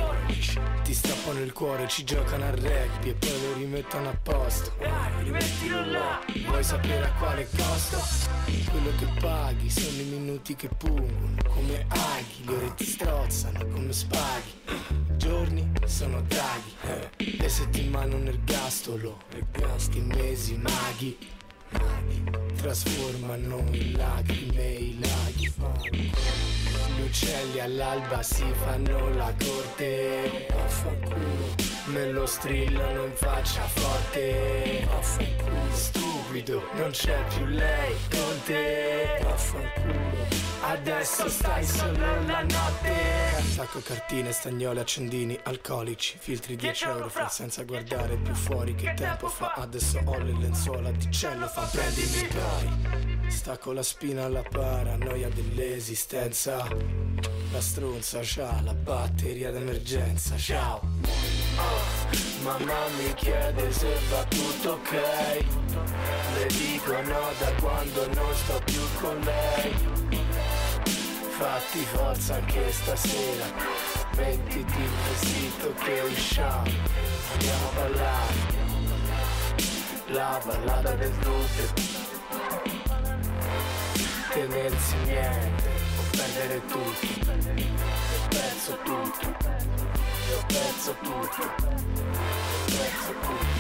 [0.84, 4.72] ti stappano il cuore, ci giocano a rugby e poi lo rimettono a posto.
[4.78, 6.20] Dai, rimettilo là.
[6.46, 7.98] Vuoi sapere a quale costo?
[8.70, 13.92] Quello che paghi sono i minuti che pungono come aghi, le ore ti strozzano come
[13.92, 14.52] spaghi.
[14.68, 17.38] I giorni sono draghi, eh.
[17.38, 21.18] le settimane un ergastolo, ergasti mesi maghi.
[22.56, 25.52] Trasformano in lacrime i laghi.
[26.96, 30.46] Gli uccelli all'alba si fanno la corte.
[31.86, 34.86] Me lo strillano in faccia forte.
[36.50, 39.20] Stupido, non c'è più lei con te.
[39.22, 40.38] Vaffanculo.
[40.62, 42.92] Adesso stai solo la notte.
[43.36, 46.16] Attacco cartine, stagnole, accendini, alcolici.
[46.18, 48.74] Filtri 10 euro fra senza guardare più fuori.
[48.74, 49.52] Che tempo fa?
[49.54, 51.62] Adesso ho le lenzuola di cielo fa.
[51.62, 53.30] Prendimi poi.
[53.30, 56.66] Stacco la spina alla paranoia dell'esistenza.
[57.52, 60.36] La stronza c'ha la batteria d'emergenza.
[60.36, 62.29] Ciao.
[62.42, 64.92] Mamma mi chiede se va tutto ok.
[66.34, 69.74] Le dico no da quando non sto più con lei.
[71.38, 73.46] Fatti forza anche stasera.
[74.16, 76.70] Mettiti il vestito che usciamo.
[77.32, 78.58] Andiamo a ballare.
[80.06, 81.90] La ballata del dubbio
[84.32, 85.69] tenersi niente
[86.20, 87.06] perdere tutto.
[88.12, 91.54] Ho perso tutto, ho perso tutto, ho
[92.66, 93.58] perso tutto.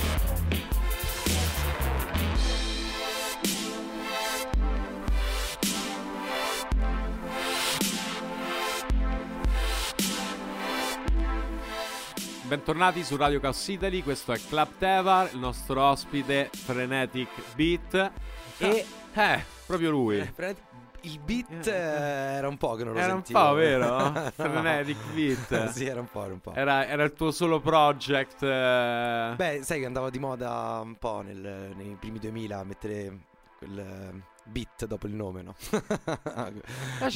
[12.42, 18.10] Bentornati su Radio Chaos Italy, questo è Club Tevar, il nostro ospite Frenetic Beat
[18.58, 20.18] e eh, proprio lui.
[21.02, 23.38] Il beat eh, era un po' che non lo Era un sentivo.
[23.40, 24.30] po', vero?
[24.34, 25.68] Frenetic Beat.
[25.72, 26.52] sì, era un po', era un po'.
[26.54, 28.42] Era, era il tuo solo project.
[28.42, 33.18] eh, Beh, sai che andava di moda un po' nel- nei primi 2000 a mettere
[33.58, 35.54] quel eh, beat dopo il nome, no?
[35.60, 35.72] ci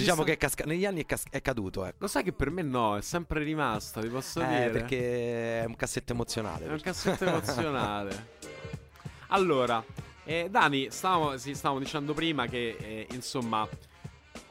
[0.00, 1.96] diciamo sta- che è casca- negli anni è, cas- è caduto, ecco.
[2.00, 4.70] Lo sai che per me no, è sempre rimasto, ti posso Eh, dire.
[4.70, 6.66] perché è un cassetto emozionale.
[6.66, 8.26] È un cassetto emozionale.
[9.28, 9.82] Allora,
[10.24, 13.68] eh, Dani, stavamo, sì, stavamo dicendo prima che, eh, insomma,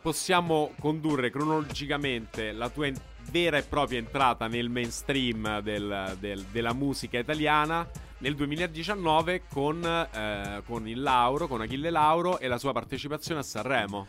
[0.01, 2.99] possiamo condurre cronologicamente la tua en-
[3.31, 10.62] vera e propria entrata nel mainstream del- del- della musica italiana nel 2019 con, eh,
[10.65, 14.07] con il Lauro, con Achille Lauro e la sua partecipazione a Sanremo.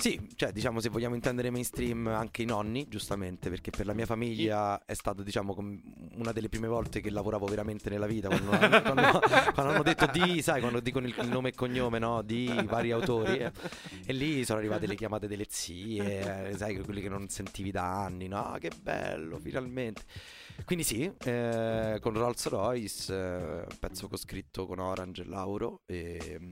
[0.00, 4.06] Sì, cioè diciamo se vogliamo intendere mainstream anche i nonni, giustamente, perché per la mia
[4.06, 5.54] famiglia è stato diciamo
[6.14, 8.48] una delle prime volte che lavoravo veramente nella vita, quando,
[8.80, 9.20] quando-
[9.52, 12.92] quando hanno detto di, sai, quando dicono il, il nome e cognome, no, di vari
[12.92, 13.52] autori, eh,
[14.06, 18.02] e lì sono arrivate le chiamate delle zie, eh, sai, quelli che non sentivi da
[18.02, 20.04] anni, no, che bello, finalmente.
[20.64, 25.82] Quindi sì, eh, con Rolls Royce, eh, pezzo che ho scritto con Orange e Lauro,
[25.84, 26.38] e...
[26.40, 26.50] mm,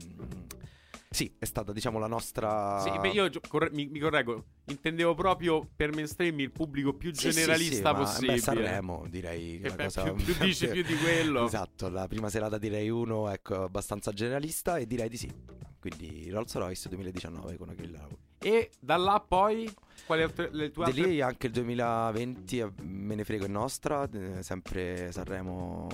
[1.11, 2.79] sì, è stata diciamo la nostra...
[2.81, 7.21] Sì, beh, io corre- mi, mi correggo, intendevo proprio per mainstream il pubblico più Sì,
[7.21, 8.33] sì, generalista sì, ma, possibile.
[8.33, 11.45] Beh, Sanremo direi Che una beh, cosa più- più dici più di quello.
[11.47, 15.33] Esatto, la prima serata direi uno, ecco, abbastanza generalista e direi di sì.
[15.79, 18.17] Quindi Rolls Royce 2019 con Achille Lauro.
[18.37, 19.67] E da là poi,
[20.05, 21.07] quali altre, le tue altre...
[21.07, 25.87] lì anche il 2020 eh, me ne frego è nostra, eh, sempre Sanremo,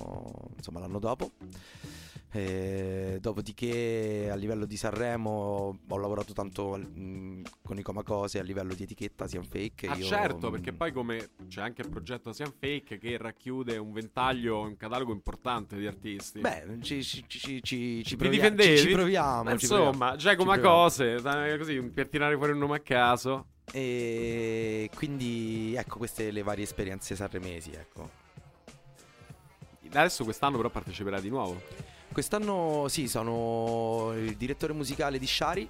[0.58, 1.32] insomma l'anno dopo.
[2.31, 8.73] E dopodiché a livello di Sanremo ho lavorato tanto mh, con i Comacose a livello
[8.73, 9.88] di etichetta Sian Fake.
[9.88, 13.77] Ah io, certo, mh, perché poi come c'è anche il progetto Sian Fake che racchiude
[13.77, 16.41] un ventaglio, un catalogo importante di artisti.
[16.41, 19.43] Beh, ci, ci, ci, ci, ci, proviamo.
[19.43, 20.15] Ma ci insomma, proviamo.
[20.17, 20.83] Giacomo Ci proviamo.
[20.83, 23.47] Cose, dai, così per tirare fuori un nome a caso.
[23.71, 28.23] E quindi ecco queste le varie esperienze sanremesi, ecco.
[29.88, 31.61] Adesso quest'anno però parteciperà di nuovo.
[32.15, 35.67] Quest'anno sì, sono il direttore musicale di Shari.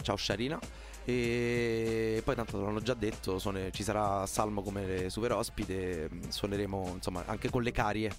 [0.00, 0.58] Ciao Sharina.
[1.04, 7.22] E poi tanto l'hanno già detto, suone- ci sarà Salmo come super ospite, suoneremo insomma
[7.26, 8.10] anche con le carie.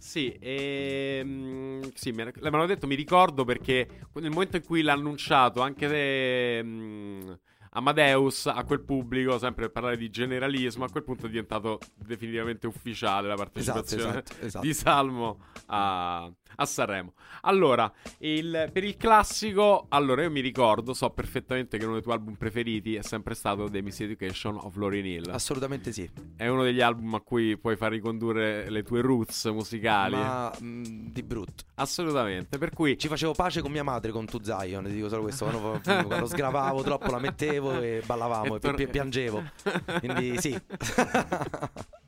[0.00, 5.60] Sì, ehm, sì, me l'avevano detto, mi ricordo perché nel momento in cui l'ha annunciato
[5.60, 7.32] anche se, mm,
[7.70, 12.66] Amadeus a quel pubblico, sempre per parlare di generalismo, a quel punto è diventato definitivamente
[12.66, 14.66] ufficiale la partecipazione Esatto, esatto.
[14.66, 17.12] di Salmo a, a Sanremo.
[17.42, 22.14] Allora, il- per il classico, allora io mi ricordo, so perfettamente che uno dei tuoi
[22.14, 25.30] album preferiti è sempre stato The Miseducation of Lauryn Hill.
[25.30, 26.08] Assolutamente sì.
[26.36, 30.14] È uno degli album a cui puoi far ricondurre le tue roots musicali.
[30.16, 31.64] Ma mm, di brutto.
[31.76, 35.22] Assolutamente, per cui Ci facevo pace con mia madre con Tu Zion, ti dico solo
[35.22, 35.44] questo.
[35.46, 39.42] Quando, quando sgravavo troppo la mettevo e ballavamo E e, tor- pi- piangevo.
[40.00, 40.58] Quindi sì.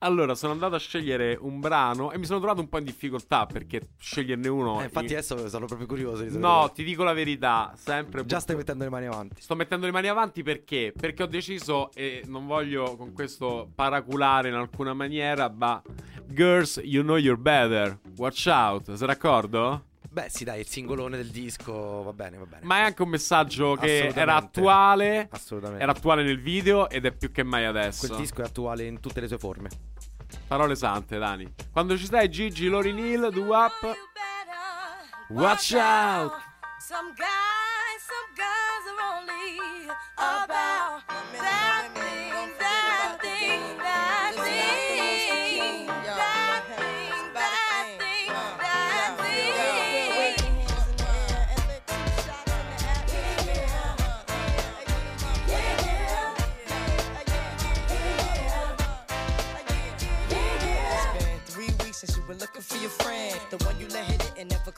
[0.00, 3.46] Allora, sono andato a scegliere un brano e mi sono trovato un po' in difficoltà
[3.46, 4.80] perché sceglierne uno.
[4.80, 8.40] Eh, infatti in- adesso sono proprio curioso di No, ti dico la verità, sempre Già
[8.40, 9.42] stai mettendo le mani avanti.
[9.42, 10.92] Sto mettendo le mani avanti perché?
[10.98, 15.80] Perché ho deciso, e non voglio con questo paraculare in alcuna maniera, ma
[16.26, 17.98] Girls, you know you're better.
[18.16, 19.84] Watch out, sei d'accordo?
[20.14, 22.64] Beh, sì, dai, il singolone del disco va bene, va bene.
[22.64, 25.26] Ma è anche un messaggio che era attuale.
[25.28, 25.82] Assolutamente.
[25.82, 28.06] Era attuale nel video ed è più che mai adesso.
[28.06, 29.70] Quel disco è attuale in tutte le sue forme.
[30.46, 31.52] Parole sante, Dani.
[31.72, 33.72] Quando ci stai, Gigi, Lauryn Hill, Do Up.
[35.30, 36.30] Watch out!
[36.78, 39.58] Some guys, some guys are only
[40.14, 41.13] about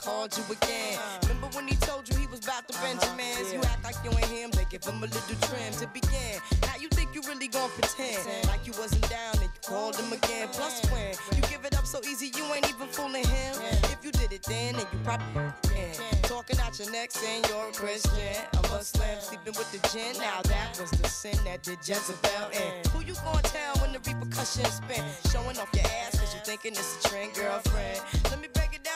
[0.07, 0.97] called you again.
[1.23, 3.53] Remember when he told you he was about to Benjamins?
[3.53, 6.39] You act like you ain't him, they give him a little trim to begin.
[6.63, 10.13] Now you think you really gon' pretend like you wasn't down and you called him
[10.13, 10.47] again.
[10.53, 13.57] Plus when you give it up so easy, you ain't even fooling him.
[13.91, 15.95] If you did it then, then you probably can.
[16.23, 20.15] Talking out your neck saying you're a Christian, a Muslim, sleeping with the gin.
[20.23, 22.71] Now that was the sin that did Jezebel in.
[22.93, 25.03] Who you gonna tell when the repercussions spin?
[25.33, 28.01] Showing off your ass cause you thinking it's a trend, girlfriend.
[28.31, 28.66] Let me down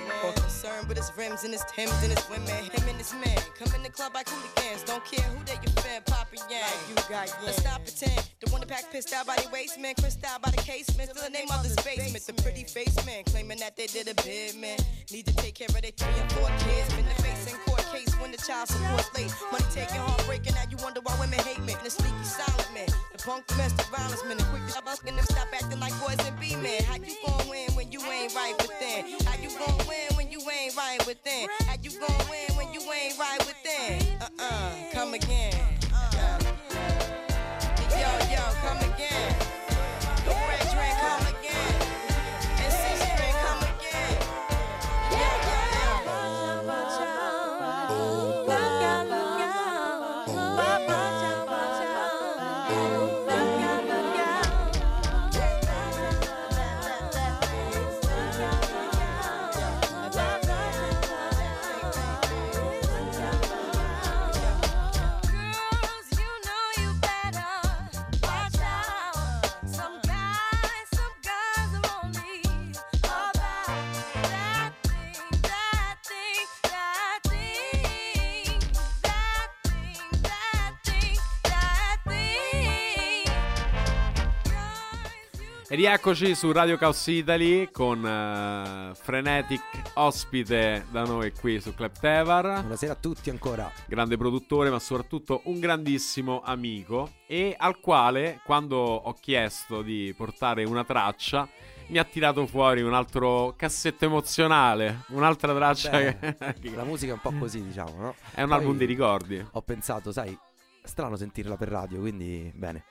[0.00, 0.08] Man.
[0.22, 2.48] More concerned with his rims and his Timbs and his women.
[2.48, 4.82] Him and his man Come in the club like hooligans.
[4.84, 6.78] Don't care who they your fan Papa Yang.
[6.88, 8.28] You got Let's stop pretend.
[8.40, 11.10] The one that pack pissed out by the waist man Crissed out by the casement.
[11.10, 12.24] Still the name of the basement.
[12.26, 13.24] The pretty face man.
[13.24, 14.78] Claiming that they did a bid man.
[15.10, 16.94] Need to take care of their three and four kids.
[16.94, 20.76] Been the in court case When the child support's late Money taking heartbreaking Now you
[20.82, 24.44] wonder why women hate me The sneaky silent man The punk domestic violence man The
[24.44, 27.70] quick to and them stop acting like boys and be men How you gon' win
[27.74, 29.04] when you ain't right within?
[29.26, 31.48] How you gon' win when you ain't right within?
[31.66, 34.20] How you gon' win when you ain't right within?
[34.20, 35.61] Uh-uh, come again.
[85.72, 89.62] Rieccoci su Radio Chaos Italy con eh, Frenetic
[89.94, 92.60] ospite da noi qui su Club Tevar.
[92.60, 93.72] Buonasera a tutti ancora.
[93.86, 97.12] Grande produttore, ma soprattutto un grandissimo amico.
[97.26, 101.48] E al quale, quando ho chiesto di portare una traccia,
[101.86, 105.04] mi ha tirato fuori un altro cassetto emozionale.
[105.08, 106.18] Un'altra traccia Beh,
[106.60, 106.74] che.
[106.74, 108.14] La musica è un po' così, diciamo, no?
[108.34, 109.42] È un Poi album di ricordi.
[109.52, 110.38] Ho pensato, sai,
[110.82, 112.84] strano sentirla per radio, quindi bene.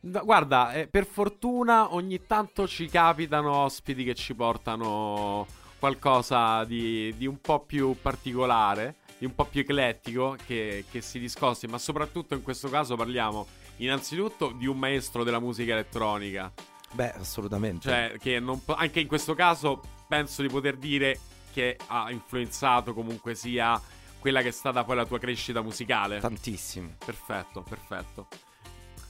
[0.00, 5.46] Guarda, eh, per fortuna ogni tanto ci capitano ospiti che ci portano
[5.78, 11.18] qualcosa di, di un po' più particolare, di un po' più eclettico, che, che si
[11.18, 13.46] discosti, ma soprattutto in questo caso parliamo
[13.76, 16.50] innanzitutto di un maestro della musica elettronica.
[16.92, 17.88] Beh, assolutamente.
[17.88, 21.18] Cioè, che non po- anche in questo caso penso di poter dire
[21.52, 23.80] che ha influenzato comunque sia
[24.18, 26.20] quella che è stata poi la tua crescita musicale.
[26.20, 26.94] Tantissimo.
[27.04, 28.28] Perfetto, perfetto.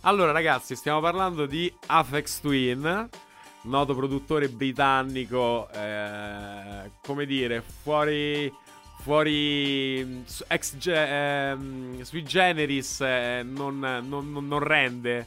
[0.03, 3.09] Allora, ragazzi, stiamo parlando di Afex Twin,
[3.63, 8.53] noto produttore britannico, eh, come dire, fuori.
[9.03, 15.27] Fuori mm, ex ge- ehm, sui generis eh, non, non- non- non rende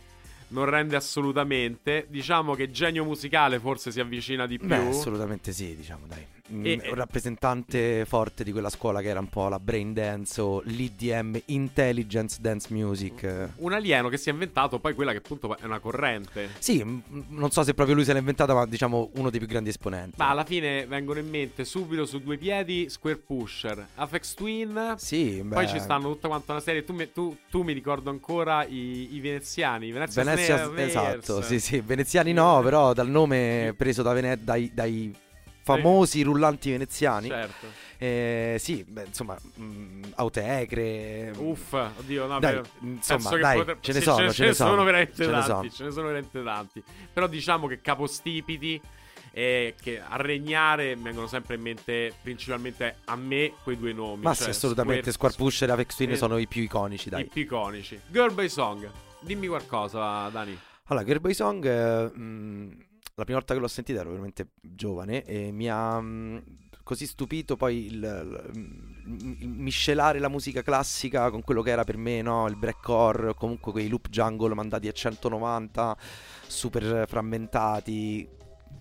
[0.49, 2.05] non rende assolutamente.
[2.07, 4.67] Diciamo che genio musicale forse si avvicina di più.
[4.67, 6.23] Beh, assolutamente sì, diciamo, dai.
[6.51, 10.61] E- un rappresentante forte di quella scuola che era un po' la brain dance o
[10.65, 13.49] l'IDM, Intelligence Dance Music.
[13.55, 16.49] Un alieno che si è inventato poi quella che appunto è una corrente.
[16.59, 16.83] Sì,
[17.29, 20.15] non so se proprio lui se l'ha inventata, ma diciamo uno dei più grandi esponenti.
[20.17, 24.95] Ma alla fine vengono in mente subito su due piedi Square Pusher, Afex Twin.
[24.97, 25.55] Sì, beh.
[25.55, 26.83] Poi ci stanno tutta quanta una serie.
[26.83, 29.91] Tu mi, tu- tu mi ricordo ancora i, i veneziani.
[29.93, 30.87] Venezia, Venezia, Snares.
[30.89, 35.15] esatto, sì, sì, veneziani no, però dal nome preso da Vene- dai, dai
[35.63, 37.27] famosi rullanti veneziani.
[37.27, 37.81] Certo.
[37.97, 41.31] Eh, sì, beh, insomma, mh, Autecre.
[41.37, 44.83] Uff, oddio, no, Dai, insomma, dai, potre- ce ne sì, sono, ce ne sono, sono
[44.83, 45.69] veramente ce tanti, sono.
[45.69, 46.83] ce ne sono veramente tanti.
[47.13, 48.81] Però diciamo che capostipiti
[49.31, 54.21] e che a regnare vengono sempre in mente principalmente a me quei due nomi.
[54.23, 55.11] Ma cioè sì, assolutamente.
[55.11, 57.25] Square Pusher e Avex Twin eh, sono i più iconici, i dai.
[57.25, 57.99] più iconici.
[58.07, 58.89] Girl by Song,
[59.21, 60.59] dimmi qualcosa, Dani.
[60.87, 62.85] Allora, Girl Boy Song, eh, mh,
[63.15, 66.43] la prima volta che l'ho sentita ero veramente giovane e mi ha mh,
[66.83, 67.93] così stupito poi il,
[68.53, 72.47] il- il miscelare la musica classica con quello che era per me, no?
[72.47, 75.95] Il breakcore, comunque quei loop jungle mandati a 190,
[76.47, 78.27] super frammentati.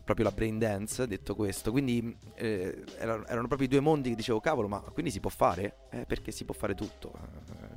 [0.05, 1.71] Proprio la brain dance, detto questo.
[1.71, 5.31] Quindi eh, erano, erano proprio i due mondi che dicevo, cavolo, ma quindi si può
[5.31, 5.87] fare?
[5.91, 7.13] Eh, perché si può fare tutto.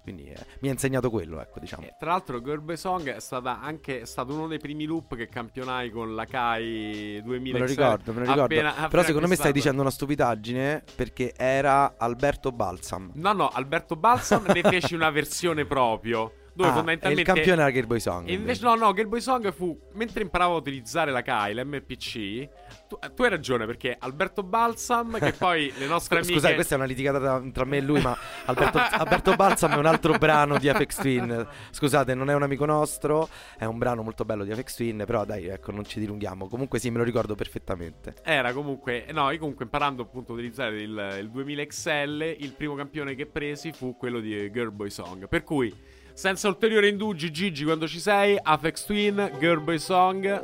[0.06, 1.84] Eh, quindi eh, mi ha insegnato quello, ecco, diciamo.
[1.84, 5.16] E tra l'altro Girl by Song è, stata anche, è stato uno dei primi loop
[5.16, 7.53] che campionai con la Kai 2000.
[7.58, 8.43] Me lo ricordo, me lo ricordo.
[8.43, 13.12] Appena- Però appena secondo me stai dicendo una stupidaggine perché era Alberto Balsam.
[13.16, 16.32] No, no, Alberto Balsam ne fece una versione proprio.
[16.56, 17.22] Dove Ah, fondamentalmente.
[17.30, 18.30] il campione era Girl Boy Song.
[18.30, 19.78] Invece, no, no, Girl Boy Song fu.
[19.93, 22.49] Mentre imparavo a utilizzare la Kai, l'MPC.
[22.88, 26.34] Tu, tu hai ragione, perché Alberto Balsam, che poi le nostre amiche.
[26.34, 29.78] Scusate, questa è una litigata tra, tra me e lui, ma Alberto, Alberto Balsam è
[29.78, 31.47] un altro brano di Apex Twin.
[31.72, 33.28] Scusate, non è un amico nostro,
[33.58, 36.47] è un brano molto bello di Apex Twin, però dai, ecco, non ci dilunghiamo.
[36.47, 38.14] Comunque sì, me lo ricordo perfettamente.
[38.24, 39.08] Era comunque.
[39.12, 43.26] No, io comunque imparando appunto a utilizzare il, il 2000 XL, il primo campione che
[43.26, 45.28] presi fu quello di Girl Boy Song.
[45.28, 45.74] Per cui,
[46.16, 50.43] senza ulteriori indugi, Gigi, quando ci sei, Afex Twin, Girl Boy Song.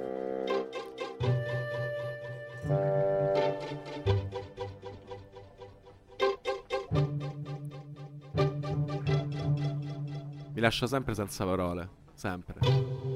[10.53, 11.89] Mi lascia sempre senza parole.
[12.13, 13.10] Sempre.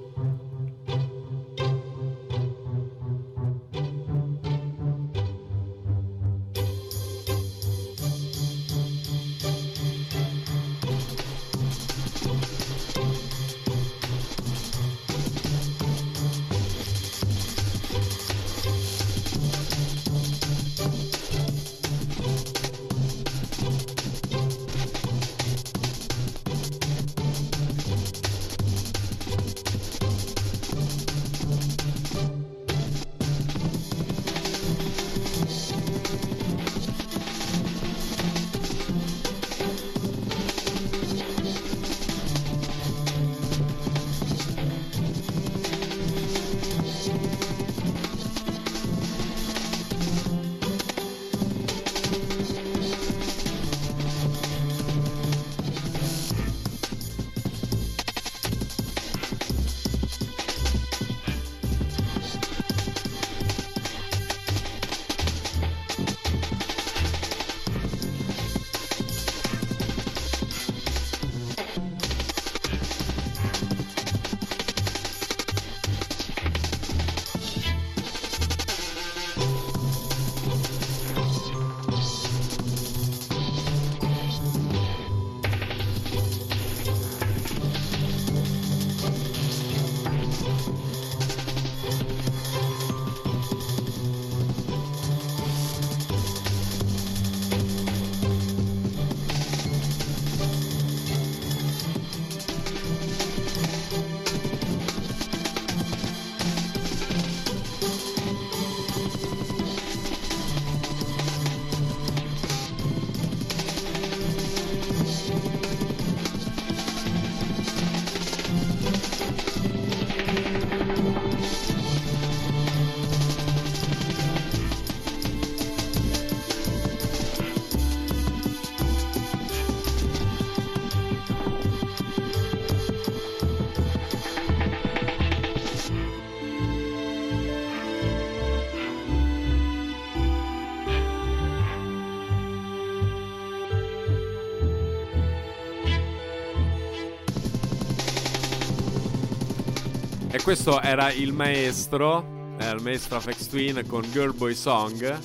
[150.46, 155.18] Questo era il maestro, eh, il maestro Afex Twin con Girl Boy Song,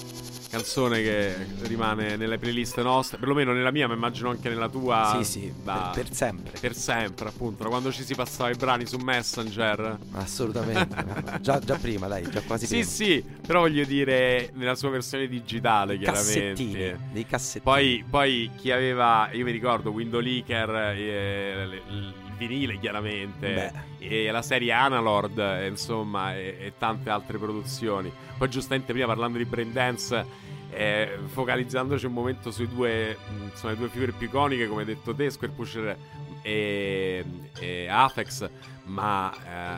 [0.48, 5.18] canzone che rimane nelle playlist nostre, perlomeno nella mia, ma immagino anche nella tua.
[5.22, 6.52] Sì, sì, da- per, per sempre.
[6.58, 9.98] per sempre, appunto, da quando ci si passava i brani su Messenger.
[10.12, 11.04] Assolutamente.
[11.42, 12.88] già, già prima, dai, già quasi Sì, prima.
[12.90, 16.48] sì, però voglio dire nella sua versione digitale, chiaramente.
[16.48, 17.62] Cassettini, dei cassettini.
[17.62, 22.14] Poi, poi chi aveva, io mi ricordo, Window Leaker, eh, l- l- il
[22.46, 28.10] vinile chiaramente, e la serie Analord, eh, insomma, e, e tante altre produzioni.
[28.38, 30.24] Poi giustamente prima parlando di Braindance,
[30.70, 35.14] eh, focalizzandoci un momento sui due, mh, insomma, le due figure più iconiche, come detto
[35.14, 35.96] te, Square Pusher
[36.42, 37.24] e,
[37.58, 38.48] e Apex,
[38.84, 39.32] ma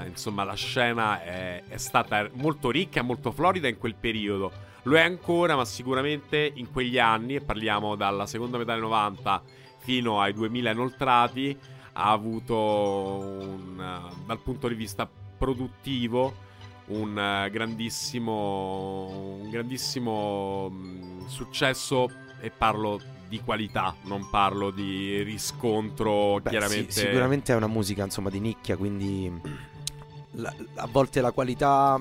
[0.04, 4.70] eh, insomma la scena è, è stata molto ricca e molto florida in quel periodo.
[4.84, 9.42] Lo è ancora, ma sicuramente in quegli anni, e parliamo dalla seconda metà del 90
[9.78, 11.58] fino ai 2000 inoltrati,
[11.94, 16.50] ha avuto un, eh, dal punto di vista produttivo
[16.86, 26.38] un eh, grandissimo, un grandissimo mh, successo e parlo di qualità, non parlo di riscontro
[26.42, 26.92] Beh, chiaramente.
[26.92, 29.32] sì, sicuramente è una musica insomma di nicchia, quindi
[30.32, 31.98] la- a volte la qualità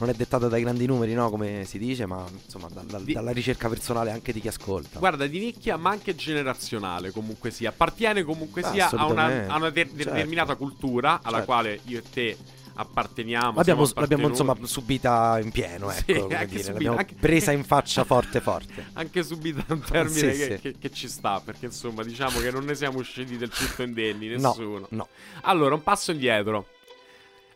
[0.00, 1.30] non è dettata dai grandi numeri, no?
[1.30, 4.98] Come si dice, ma insomma da- da- Di- dalla ricerca personale anche di chi ascolta.
[4.98, 7.68] Guarda, di nicchia, ma anche generazionale comunque sia.
[7.68, 9.96] Appartiene comunque sia a una, a una de- Certo.
[9.96, 11.44] determinata cultura alla Certo.
[11.44, 12.36] quale io e te
[12.72, 13.56] apparteniamo.
[13.56, 17.52] L'abbiamo, l'abbiamo, insomma subita in pieno, Sì, ecco, come anche dire, subita, l'abbiamo anche- presa
[17.52, 18.86] in faccia forte forte.
[18.94, 20.60] Anche subito un termine Sì, che, sì.
[20.62, 24.28] che- che ci sta, perché insomma diciamo che non ne siamo usciti del tutto indenni,
[24.38, 24.86] No, nessuno.
[24.90, 25.08] no.
[25.42, 26.68] Allora, un passo indietro.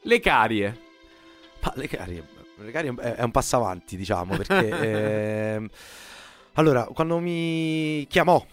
[0.02, 0.78] Le carie.
[1.64, 4.68] Ma le carie, le carie è, un passo avanti, diciamo, perché...
[5.54, 5.68] ehm,
[6.54, 8.44] allora, quando mi chiamò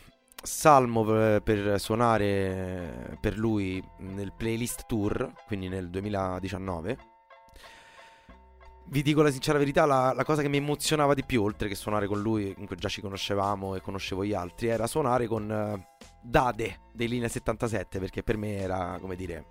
[0.42, 6.98] Salmo per, per suonare per lui nel playlist tour, quindi nel 2019,
[8.86, 11.76] vi dico la sincera verità, la, la cosa che mi emozionava di più, oltre che
[11.76, 15.88] suonare con lui, comunque già ci conoscevamo e conoscevo gli altri, era suonare con eh,
[16.22, 19.46] Dade dei Linea 77, perché per me era, come dire...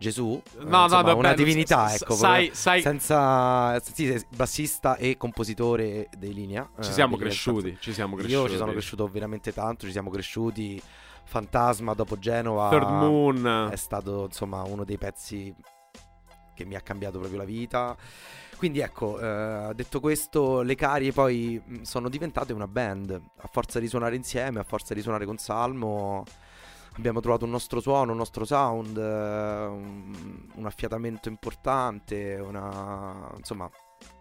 [0.00, 5.18] Gesù, eh, No, no, insomma, vabbè, una divinità, ecco, sai- sai- senza sì, bassista e
[5.18, 6.66] compositore dei linea.
[6.80, 7.82] Ci eh, siamo dei Linea cresciuti, 77.
[7.82, 8.56] ci siamo Io ci cresciuti.
[8.56, 10.82] sono cresciuto veramente tanto, ci siamo cresciuti.
[11.24, 13.68] Fantasma dopo Genova Third Moon.
[13.70, 15.54] è stato insomma uno dei pezzi
[16.54, 17.94] che mi ha cambiato proprio la vita.
[18.56, 23.10] Quindi ecco, eh, detto questo, le carie poi mh, sono diventate una band.
[23.12, 26.24] A forza di suonare insieme, a forza di suonare con Salmo,
[27.00, 33.68] abbiamo trovato un nostro suono, un nostro sound, eh, un, un affiatamento importante, una, insomma,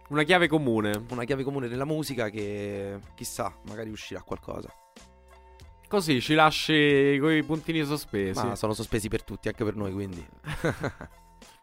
[0.09, 1.05] Una chiave comune.
[1.11, 4.73] una chiave comune della musica che chissà, magari uscirà qualcosa.
[5.88, 8.45] Così ci lasci con i puntini sospesi.
[8.45, 10.25] Ma sono sospesi per tutti, anche per noi, quindi.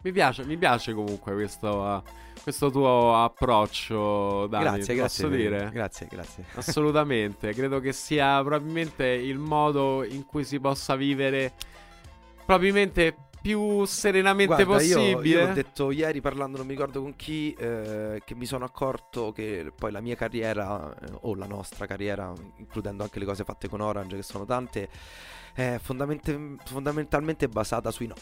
[0.07, 2.00] Mi piace, mi piace comunque questo, uh,
[2.40, 4.62] questo tuo approccio, Dani.
[4.62, 5.24] grazie, grazie.
[5.24, 5.70] Posso dire?
[5.72, 6.44] Grazie, grazie.
[6.54, 11.54] Assolutamente, credo che sia probabilmente il modo in cui si possa vivere
[12.44, 15.28] probabilmente più serenamente Guarda, io- possibile.
[15.28, 19.32] Io, ho detto ieri parlando, non mi ricordo con chi, eh, che mi sono accorto
[19.32, 23.68] che poi la mia carriera, eh, o la nostra carriera, includendo anche le cose fatte
[23.68, 24.88] con Orange, che sono tante,
[25.52, 28.14] è fondamente- fondamentalmente basata sui no.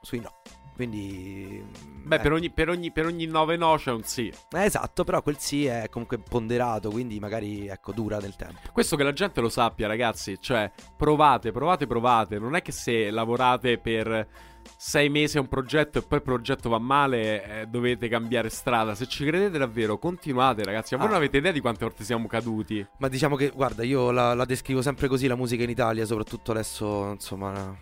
[0.00, 0.32] Sui no.
[0.76, 1.64] Quindi...
[2.04, 4.28] Beh, eh, per ogni, per, ogni, per ogni 9 no c'è un sì.
[4.52, 8.60] eh, esatto, però quel sì è comunque ponderato, quindi magari ecco, dura nel tempo.
[8.72, 10.36] Questo che la gente lo sappia, ragazzi.
[10.38, 12.38] Cioè, provate, provate, provate.
[12.38, 14.28] Non è che se lavorate per
[14.76, 18.94] sei mesi a un progetto e poi il progetto va male, eh, dovete cambiare strada.
[18.94, 20.94] Se ci credete davvero, continuate, ragazzi.
[20.94, 21.12] Ma voi Ah.
[21.14, 22.86] non avete idea di quante volte siamo caduti.
[22.98, 26.50] Ma diciamo che, guarda, io la, la descrivo sempre così la musica in Italia, soprattutto
[26.52, 27.76] adesso, insomma,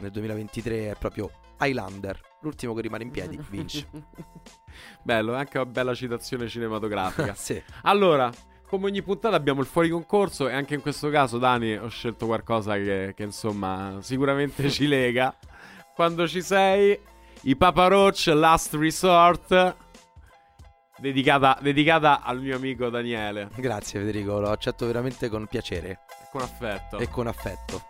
[0.00, 1.30] nel 2023 è proprio
[1.60, 2.28] Highlander.
[2.42, 3.86] L'ultimo che rimane in piedi vince.
[5.02, 7.34] Bello, è anche una bella citazione cinematografica.
[7.36, 7.62] sì.
[7.82, 8.30] Allora,
[8.66, 12.26] come ogni puntata abbiamo il fuori concorso e anche in questo caso, Dani, ho scelto
[12.26, 15.36] qualcosa che, che, insomma sicuramente ci lega.
[15.94, 16.98] Quando ci sei,
[17.42, 19.76] i Papa Roach Last Resort,
[20.98, 26.98] dedicata, dedicata al mio amico Daniele, Grazie Federico, lo accetto veramente con piacere con affetto.
[26.98, 27.86] e con affetto.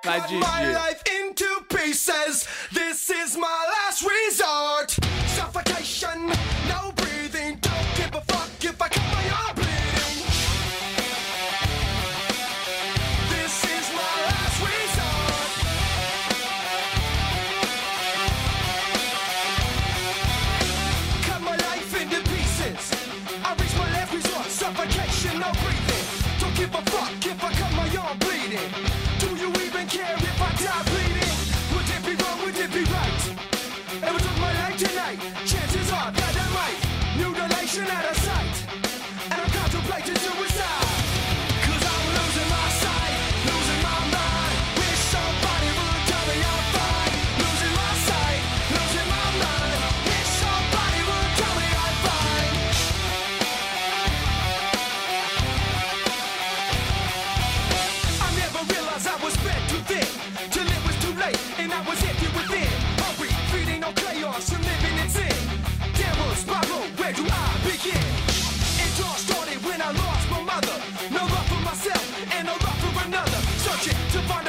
[0.00, 1.13] Dai my Gigi.
[1.34, 2.46] Into pieces.
[2.72, 4.90] This is my last resort.
[5.26, 6.28] Suffocation,
[6.68, 7.13] no breathing.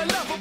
[0.08, 0.35] level.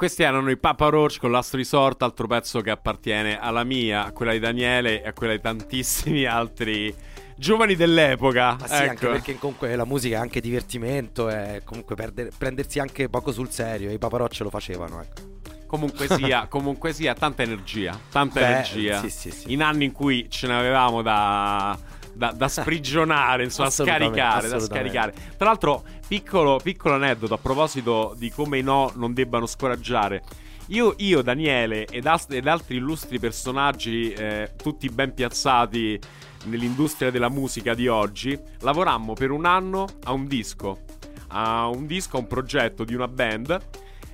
[0.00, 4.12] Questi erano i Papa Roach con Last Resort, altro pezzo che appartiene alla mia, a
[4.12, 6.94] quella di Daniele e a quella di tantissimi altri
[7.36, 8.56] giovani dell'epoca.
[8.58, 8.88] Ma sì, ecco.
[8.88, 13.50] anche perché comunque la musica è anche divertimento e comunque perdere- prendersi anche poco sul
[13.50, 13.90] serio.
[13.90, 15.20] e I paparocce lo facevano, ecco.
[15.66, 19.00] Comunque sia, comunque sia, tanta energia, tanta Beh, energia.
[19.00, 19.52] sì, sì, sì.
[19.52, 21.78] In anni in cui ce n'avevamo da,
[22.20, 25.14] da, da sprigionare, insomma, da Assolutamente, scaricare, da scaricare.
[25.38, 30.22] Tra l'altro, piccolo, piccolo aneddoto a proposito di come i no non debbano scoraggiare.
[30.66, 35.98] Io, io Daniele ed, as- ed altri illustri personaggi, eh, tutti ben piazzati
[36.44, 40.82] nell'industria della musica di oggi, lavorammo per un anno a un disco.
[41.28, 43.58] A un disco, a un progetto di una band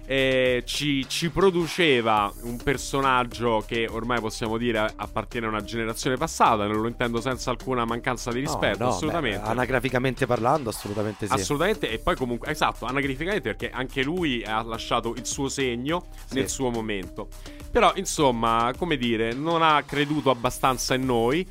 [0.06, 6.66] eh, ci, ci produceva un personaggio che ormai possiamo dire appartiene a una generazione passata,
[6.66, 9.38] non lo intendo senza alcuna mancanza di rispetto, No, no, assolutamente.
[9.40, 11.32] beh, anagraficamente parlando, assolutamente sì.
[11.32, 16.34] Assolutamente, e poi comunque, esatto, anagraficamente perché anche lui ha lasciato il suo segno Sì.
[16.34, 17.28] nel suo momento.
[17.70, 21.46] Però, insomma, come dire, non ha creduto abbastanza in noi.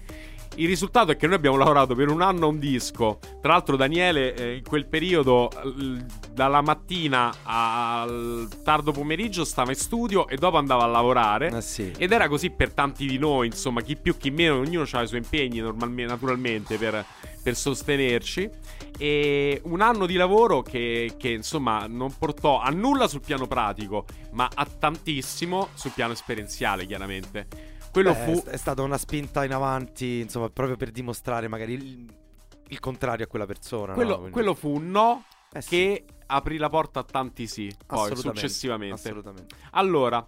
[0.57, 3.19] Il risultato è che noi abbiamo lavorato per un anno a un disco.
[3.41, 5.97] Tra l'altro, Daniele, eh, in quel periodo, l-
[6.31, 11.49] dalla mattina al tardo pomeriggio, stava in studio e dopo andava a lavorare.
[11.49, 11.91] Eh sì.
[11.97, 15.07] Ed era così per tanti di noi, insomma, chi più chi meno, ognuno aveva i
[15.07, 17.05] suoi impegni naturalmente per,
[17.43, 18.49] per sostenerci.
[18.97, 24.05] E un anno di lavoro che, che, insomma non portò a nulla sul piano pratico,
[24.31, 27.73] ma a tantissimo sul piano esperienziale, chiaramente.
[27.95, 28.43] Quello Beh, fu.
[28.49, 32.13] è, stata una spinta in avanti, insomma, proprio per dimostrare magari il,
[32.67, 33.91] il contrario a quella persona.
[33.91, 33.93] no?
[33.93, 35.23] Quello, Quindi- quello fu un no
[35.53, 35.69] Eh sì.
[35.69, 38.95] che aprì la porta a tanti sì, poi successivamente.
[38.95, 39.55] Assolutamente.
[39.71, 40.27] Allora,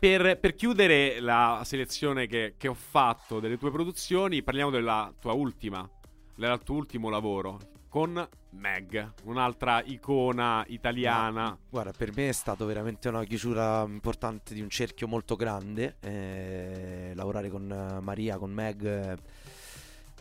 [0.00, 5.34] per, per chiudere la selezione che, che ho fatto delle tue produzioni, parliamo della tua
[5.34, 5.86] ultima,
[6.34, 7.58] del tuo ultimo lavoro
[7.94, 11.56] con Meg, un'altra icona italiana.
[11.70, 15.98] Guarda, per me è stato veramente una chiusura importante di un cerchio molto grande.
[16.00, 19.16] eh, lavorare con eh, Maria, con Meg, eh,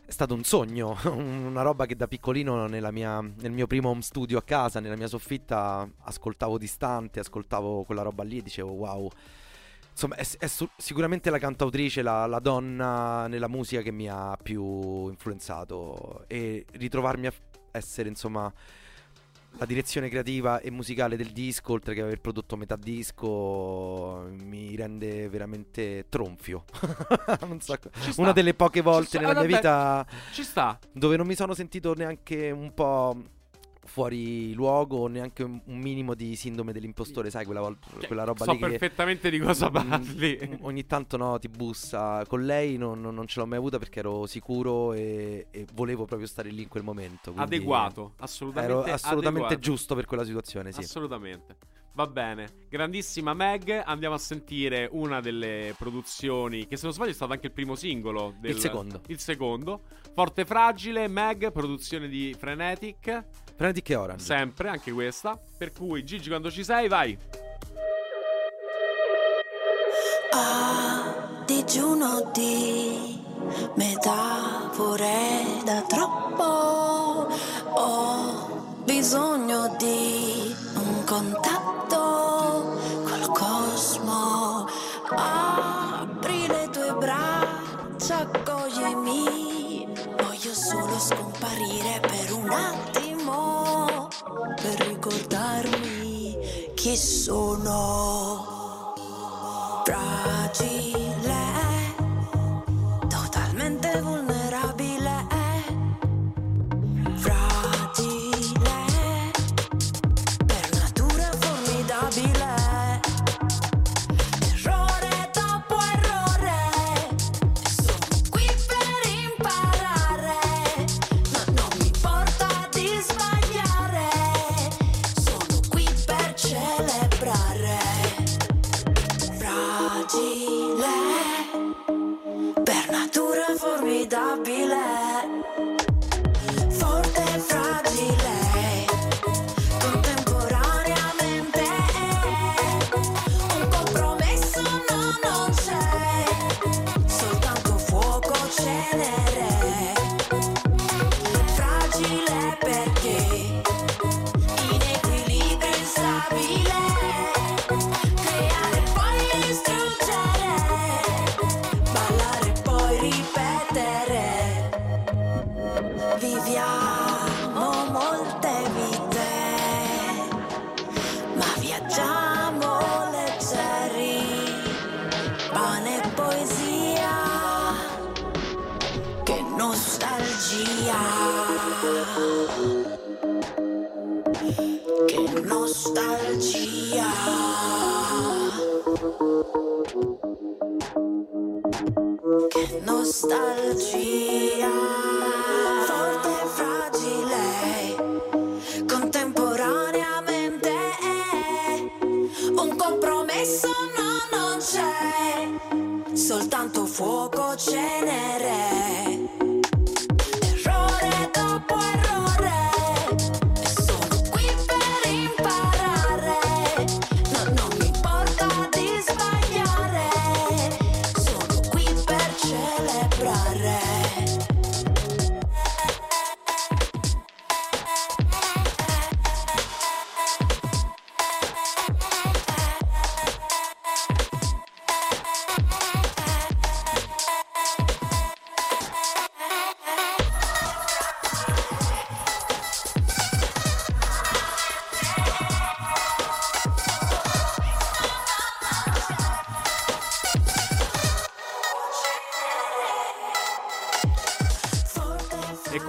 [0.06, 4.38] è stato un sogno, una roba che da piccolino mia- nel mio primo home studio
[4.38, 9.10] a casa, nella mia soffitta, ascoltavo distante, ascoltavo quella roba lì e dicevo wow.
[9.90, 14.38] insomma, è, è su- sicuramente la cantautrice, la, la donna nella musica che mi ha
[14.40, 16.26] più influenzato.
[16.28, 17.34] E ritrovarmi a
[17.74, 18.52] essere, insomma,
[19.58, 25.30] la direzione creativa e musicale del disco, oltre che aver prodotto metà disco, mi rende
[25.30, 26.64] veramente tronfio.
[27.60, 27.78] So,
[28.22, 30.06] una delle poche volte nella Eh, mia vabbè, vita
[30.92, 33.24] dove non mi sono sentito neanche un po'
[33.86, 37.78] fuori luogo, neanche un minimo di sindrome dell'impostore, sai, quella, vol-
[38.08, 40.40] quella roba so lì che perfettamente di cosa Mm, parli.
[40.46, 42.24] mm, ogni tanto no, ti bussa.
[42.28, 46.28] Con lei non, non- ce l'ho mai avuta perché ero sicuro e, e volevo proprio
[46.28, 47.34] stare lì in quel momento.
[47.36, 49.60] Adeguato, assolutamente Ero assolutamente adeguato.
[49.60, 50.80] giusto per quella situazione, sì.
[50.80, 51.58] Assolutamente.
[51.96, 53.84] Va bene, grandissima Meg.
[53.86, 57.76] Andiamo a sentire una delle produzioni che, se non sbaglio, è stato anche il primo
[57.76, 58.34] singolo.
[58.40, 59.02] Del, Il secondo.
[59.08, 59.82] Il secondo.
[60.16, 63.24] Forte Fragile, Meg, produzione di Frenetic.
[63.56, 64.24] Frenetic e Orange.
[64.24, 65.40] Sempre, anche questa.
[65.58, 67.18] Per cui, Gigi, quando ci sei, vai.
[70.32, 73.22] A digiuno di
[73.76, 75.12] metafore
[75.64, 77.28] da troppo
[77.76, 84.68] ho bisogno di un contatto col cosmo
[85.16, 85.53] apri
[96.84, 98.53] chi sono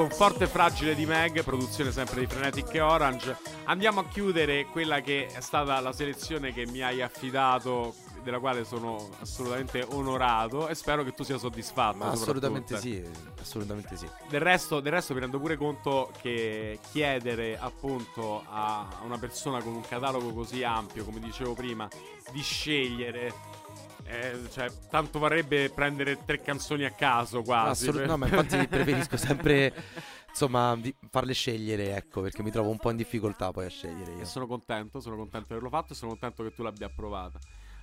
[0.05, 5.01] con Forte Fragile di Meg, produzione sempre di Frenetic e Orange, andiamo a chiudere quella
[5.01, 10.75] che è stata la selezione che mi hai affidato, della quale sono assolutamente onorato e
[10.75, 11.97] spero che tu sia soddisfatto.
[11.97, 13.03] Ma assolutamente sì,
[13.41, 14.07] assolutamente sì.
[14.29, 19.75] Del resto, del resto mi rendo pure conto che chiedere appunto a una persona con
[19.75, 21.89] un catalogo così ampio, come dicevo prima,
[22.31, 23.63] di scegliere...
[24.07, 27.89] eh, cioè, tanto varrebbe prendere tre canzoni a caso quasi.
[27.89, 29.73] Assolut- no, ma infatti preferisco sempre
[30.29, 34.13] insomma di farle scegliere, ecco, perché mi trovo un po' in difficoltà poi a scegliere
[34.13, 34.21] io.
[34.21, 37.39] E sono contento, sono contento di averlo fatto e sono contento che tu l'abbia approvata.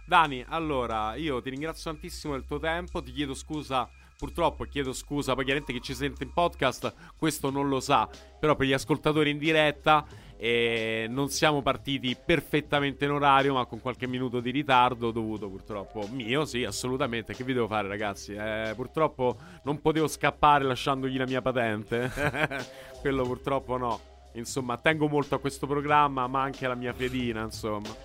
[0.06, 3.90] Dani, allora, io ti ringrazio tantissimo del tuo tempo, ti chiedo scusa
[4.22, 8.08] Purtroppo chiedo scusa, poi chiaramente chi ci sente in podcast questo non lo sa,
[8.40, 10.06] però per gli ascoltatori in diretta
[10.44, 16.08] eh, non siamo partiti perfettamente in orario, ma con qualche minuto di ritardo dovuto purtroppo
[16.12, 17.36] mio, sì, assolutamente.
[17.36, 18.34] Che vi devo fare, ragazzi?
[18.34, 22.10] Eh, purtroppo non potevo scappare lasciandogli la mia patente.
[23.02, 24.00] Quello purtroppo no.
[24.34, 27.96] Insomma, tengo molto a questo programma, ma anche alla mia fedina, insomma.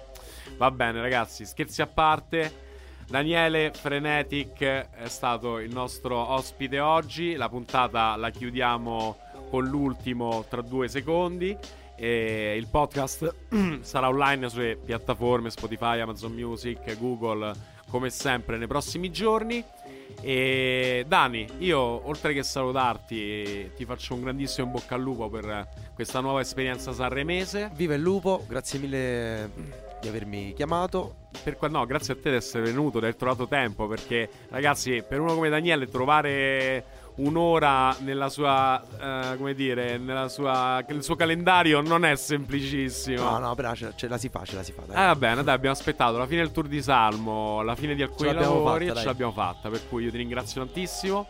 [0.59, 2.64] Va bene, ragazzi, scherzi a parte.
[3.09, 7.34] Daniele Frenetic è stato il nostro ospite oggi.
[7.34, 9.16] La puntata la chiudiamo
[9.49, 11.84] con l'ultimo tra due secondi.
[11.97, 13.34] E il podcast
[13.80, 17.53] sarà online sulle piattaforme Spotify, Amazon Music, Google,
[17.88, 19.64] come sempre nei prossimi giorni.
[20.20, 25.68] E Dani, io oltre che salutarti, ti faccio un grandissimo in bocca al lupo per
[25.94, 27.70] questa nuova esperienza sanremese.
[27.74, 29.51] Viva il lupo, grazie mille
[30.01, 31.24] di avermi chiamato.
[31.42, 33.86] Per qua- no, grazie a te di essere venuto, di aver trovato tempo.
[33.86, 36.84] Perché, ragazzi, per uno come Daniele, trovare
[37.17, 43.23] un'ora nella sua, eh, come dire, nella sua, nel suo calendario non è semplicissimo.
[43.23, 44.83] No, no, però ce, ce la si fa, ce la si fa.
[44.87, 45.03] Dai.
[45.03, 48.03] Eh, va bene, dai, abbiamo aspettato la fine del tour di Salmo, la fine di
[48.03, 49.69] alcuni l'abbiamo lavori fatta, ce l'abbiamo fatta.
[49.69, 51.27] Per cui io ti ringrazio tantissimo.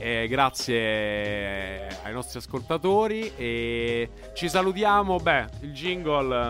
[0.00, 3.32] E grazie ai nostri ascoltatori.
[3.36, 5.18] E ci salutiamo.
[5.18, 6.46] Beh, il jingle.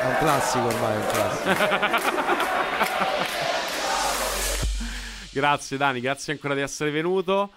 [0.00, 2.28] È un classico ormai, un classico.
[5.32, 7.50] Grazie Dani, grazie ancora di essere venuto.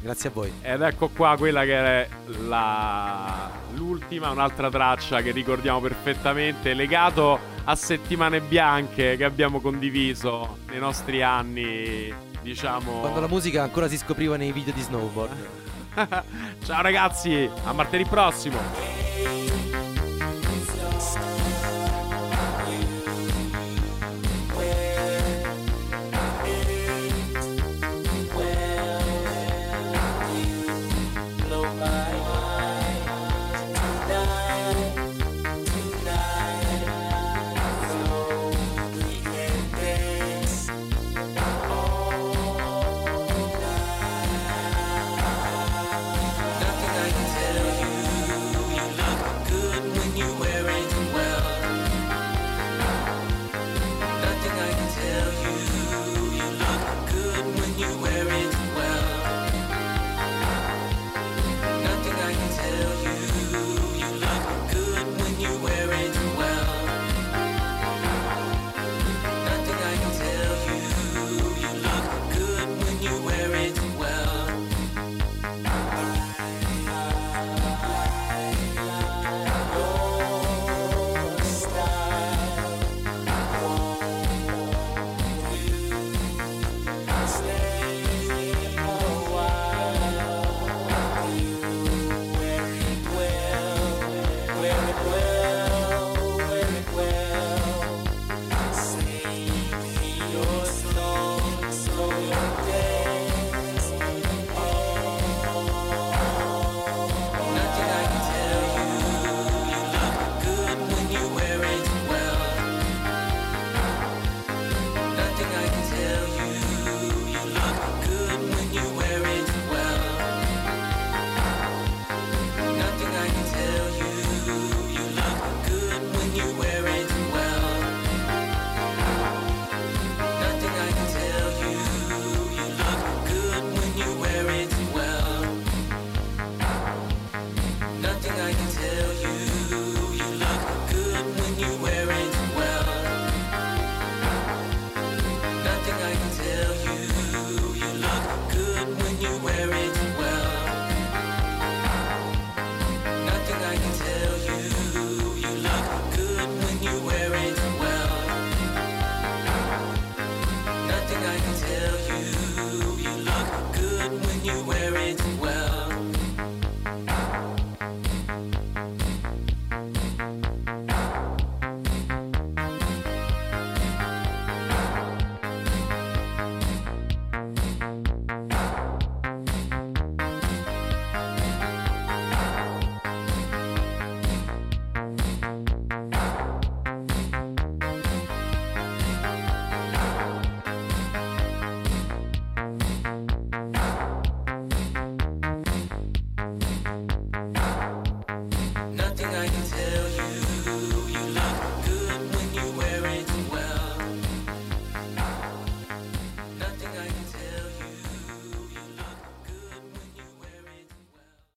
[0.00, 0.52] Grazie a voi.
[0.62, 2.08] Ed ecco qua quella che è
[2.46, 3.50] la...
[3.74, 11.22] l'ultima, un'altra traccia che ricordiamo perfettamente, legato a settimane bianche che abbiamo condiviso nei nostri
[11.22, 13.00] anni, diciamo...
[13.00, 15.48] Quando la musica ancora si scopriva nei video di snowboard.
[16.64, 19.57] Ciao ragazzi, a martedì prossimo.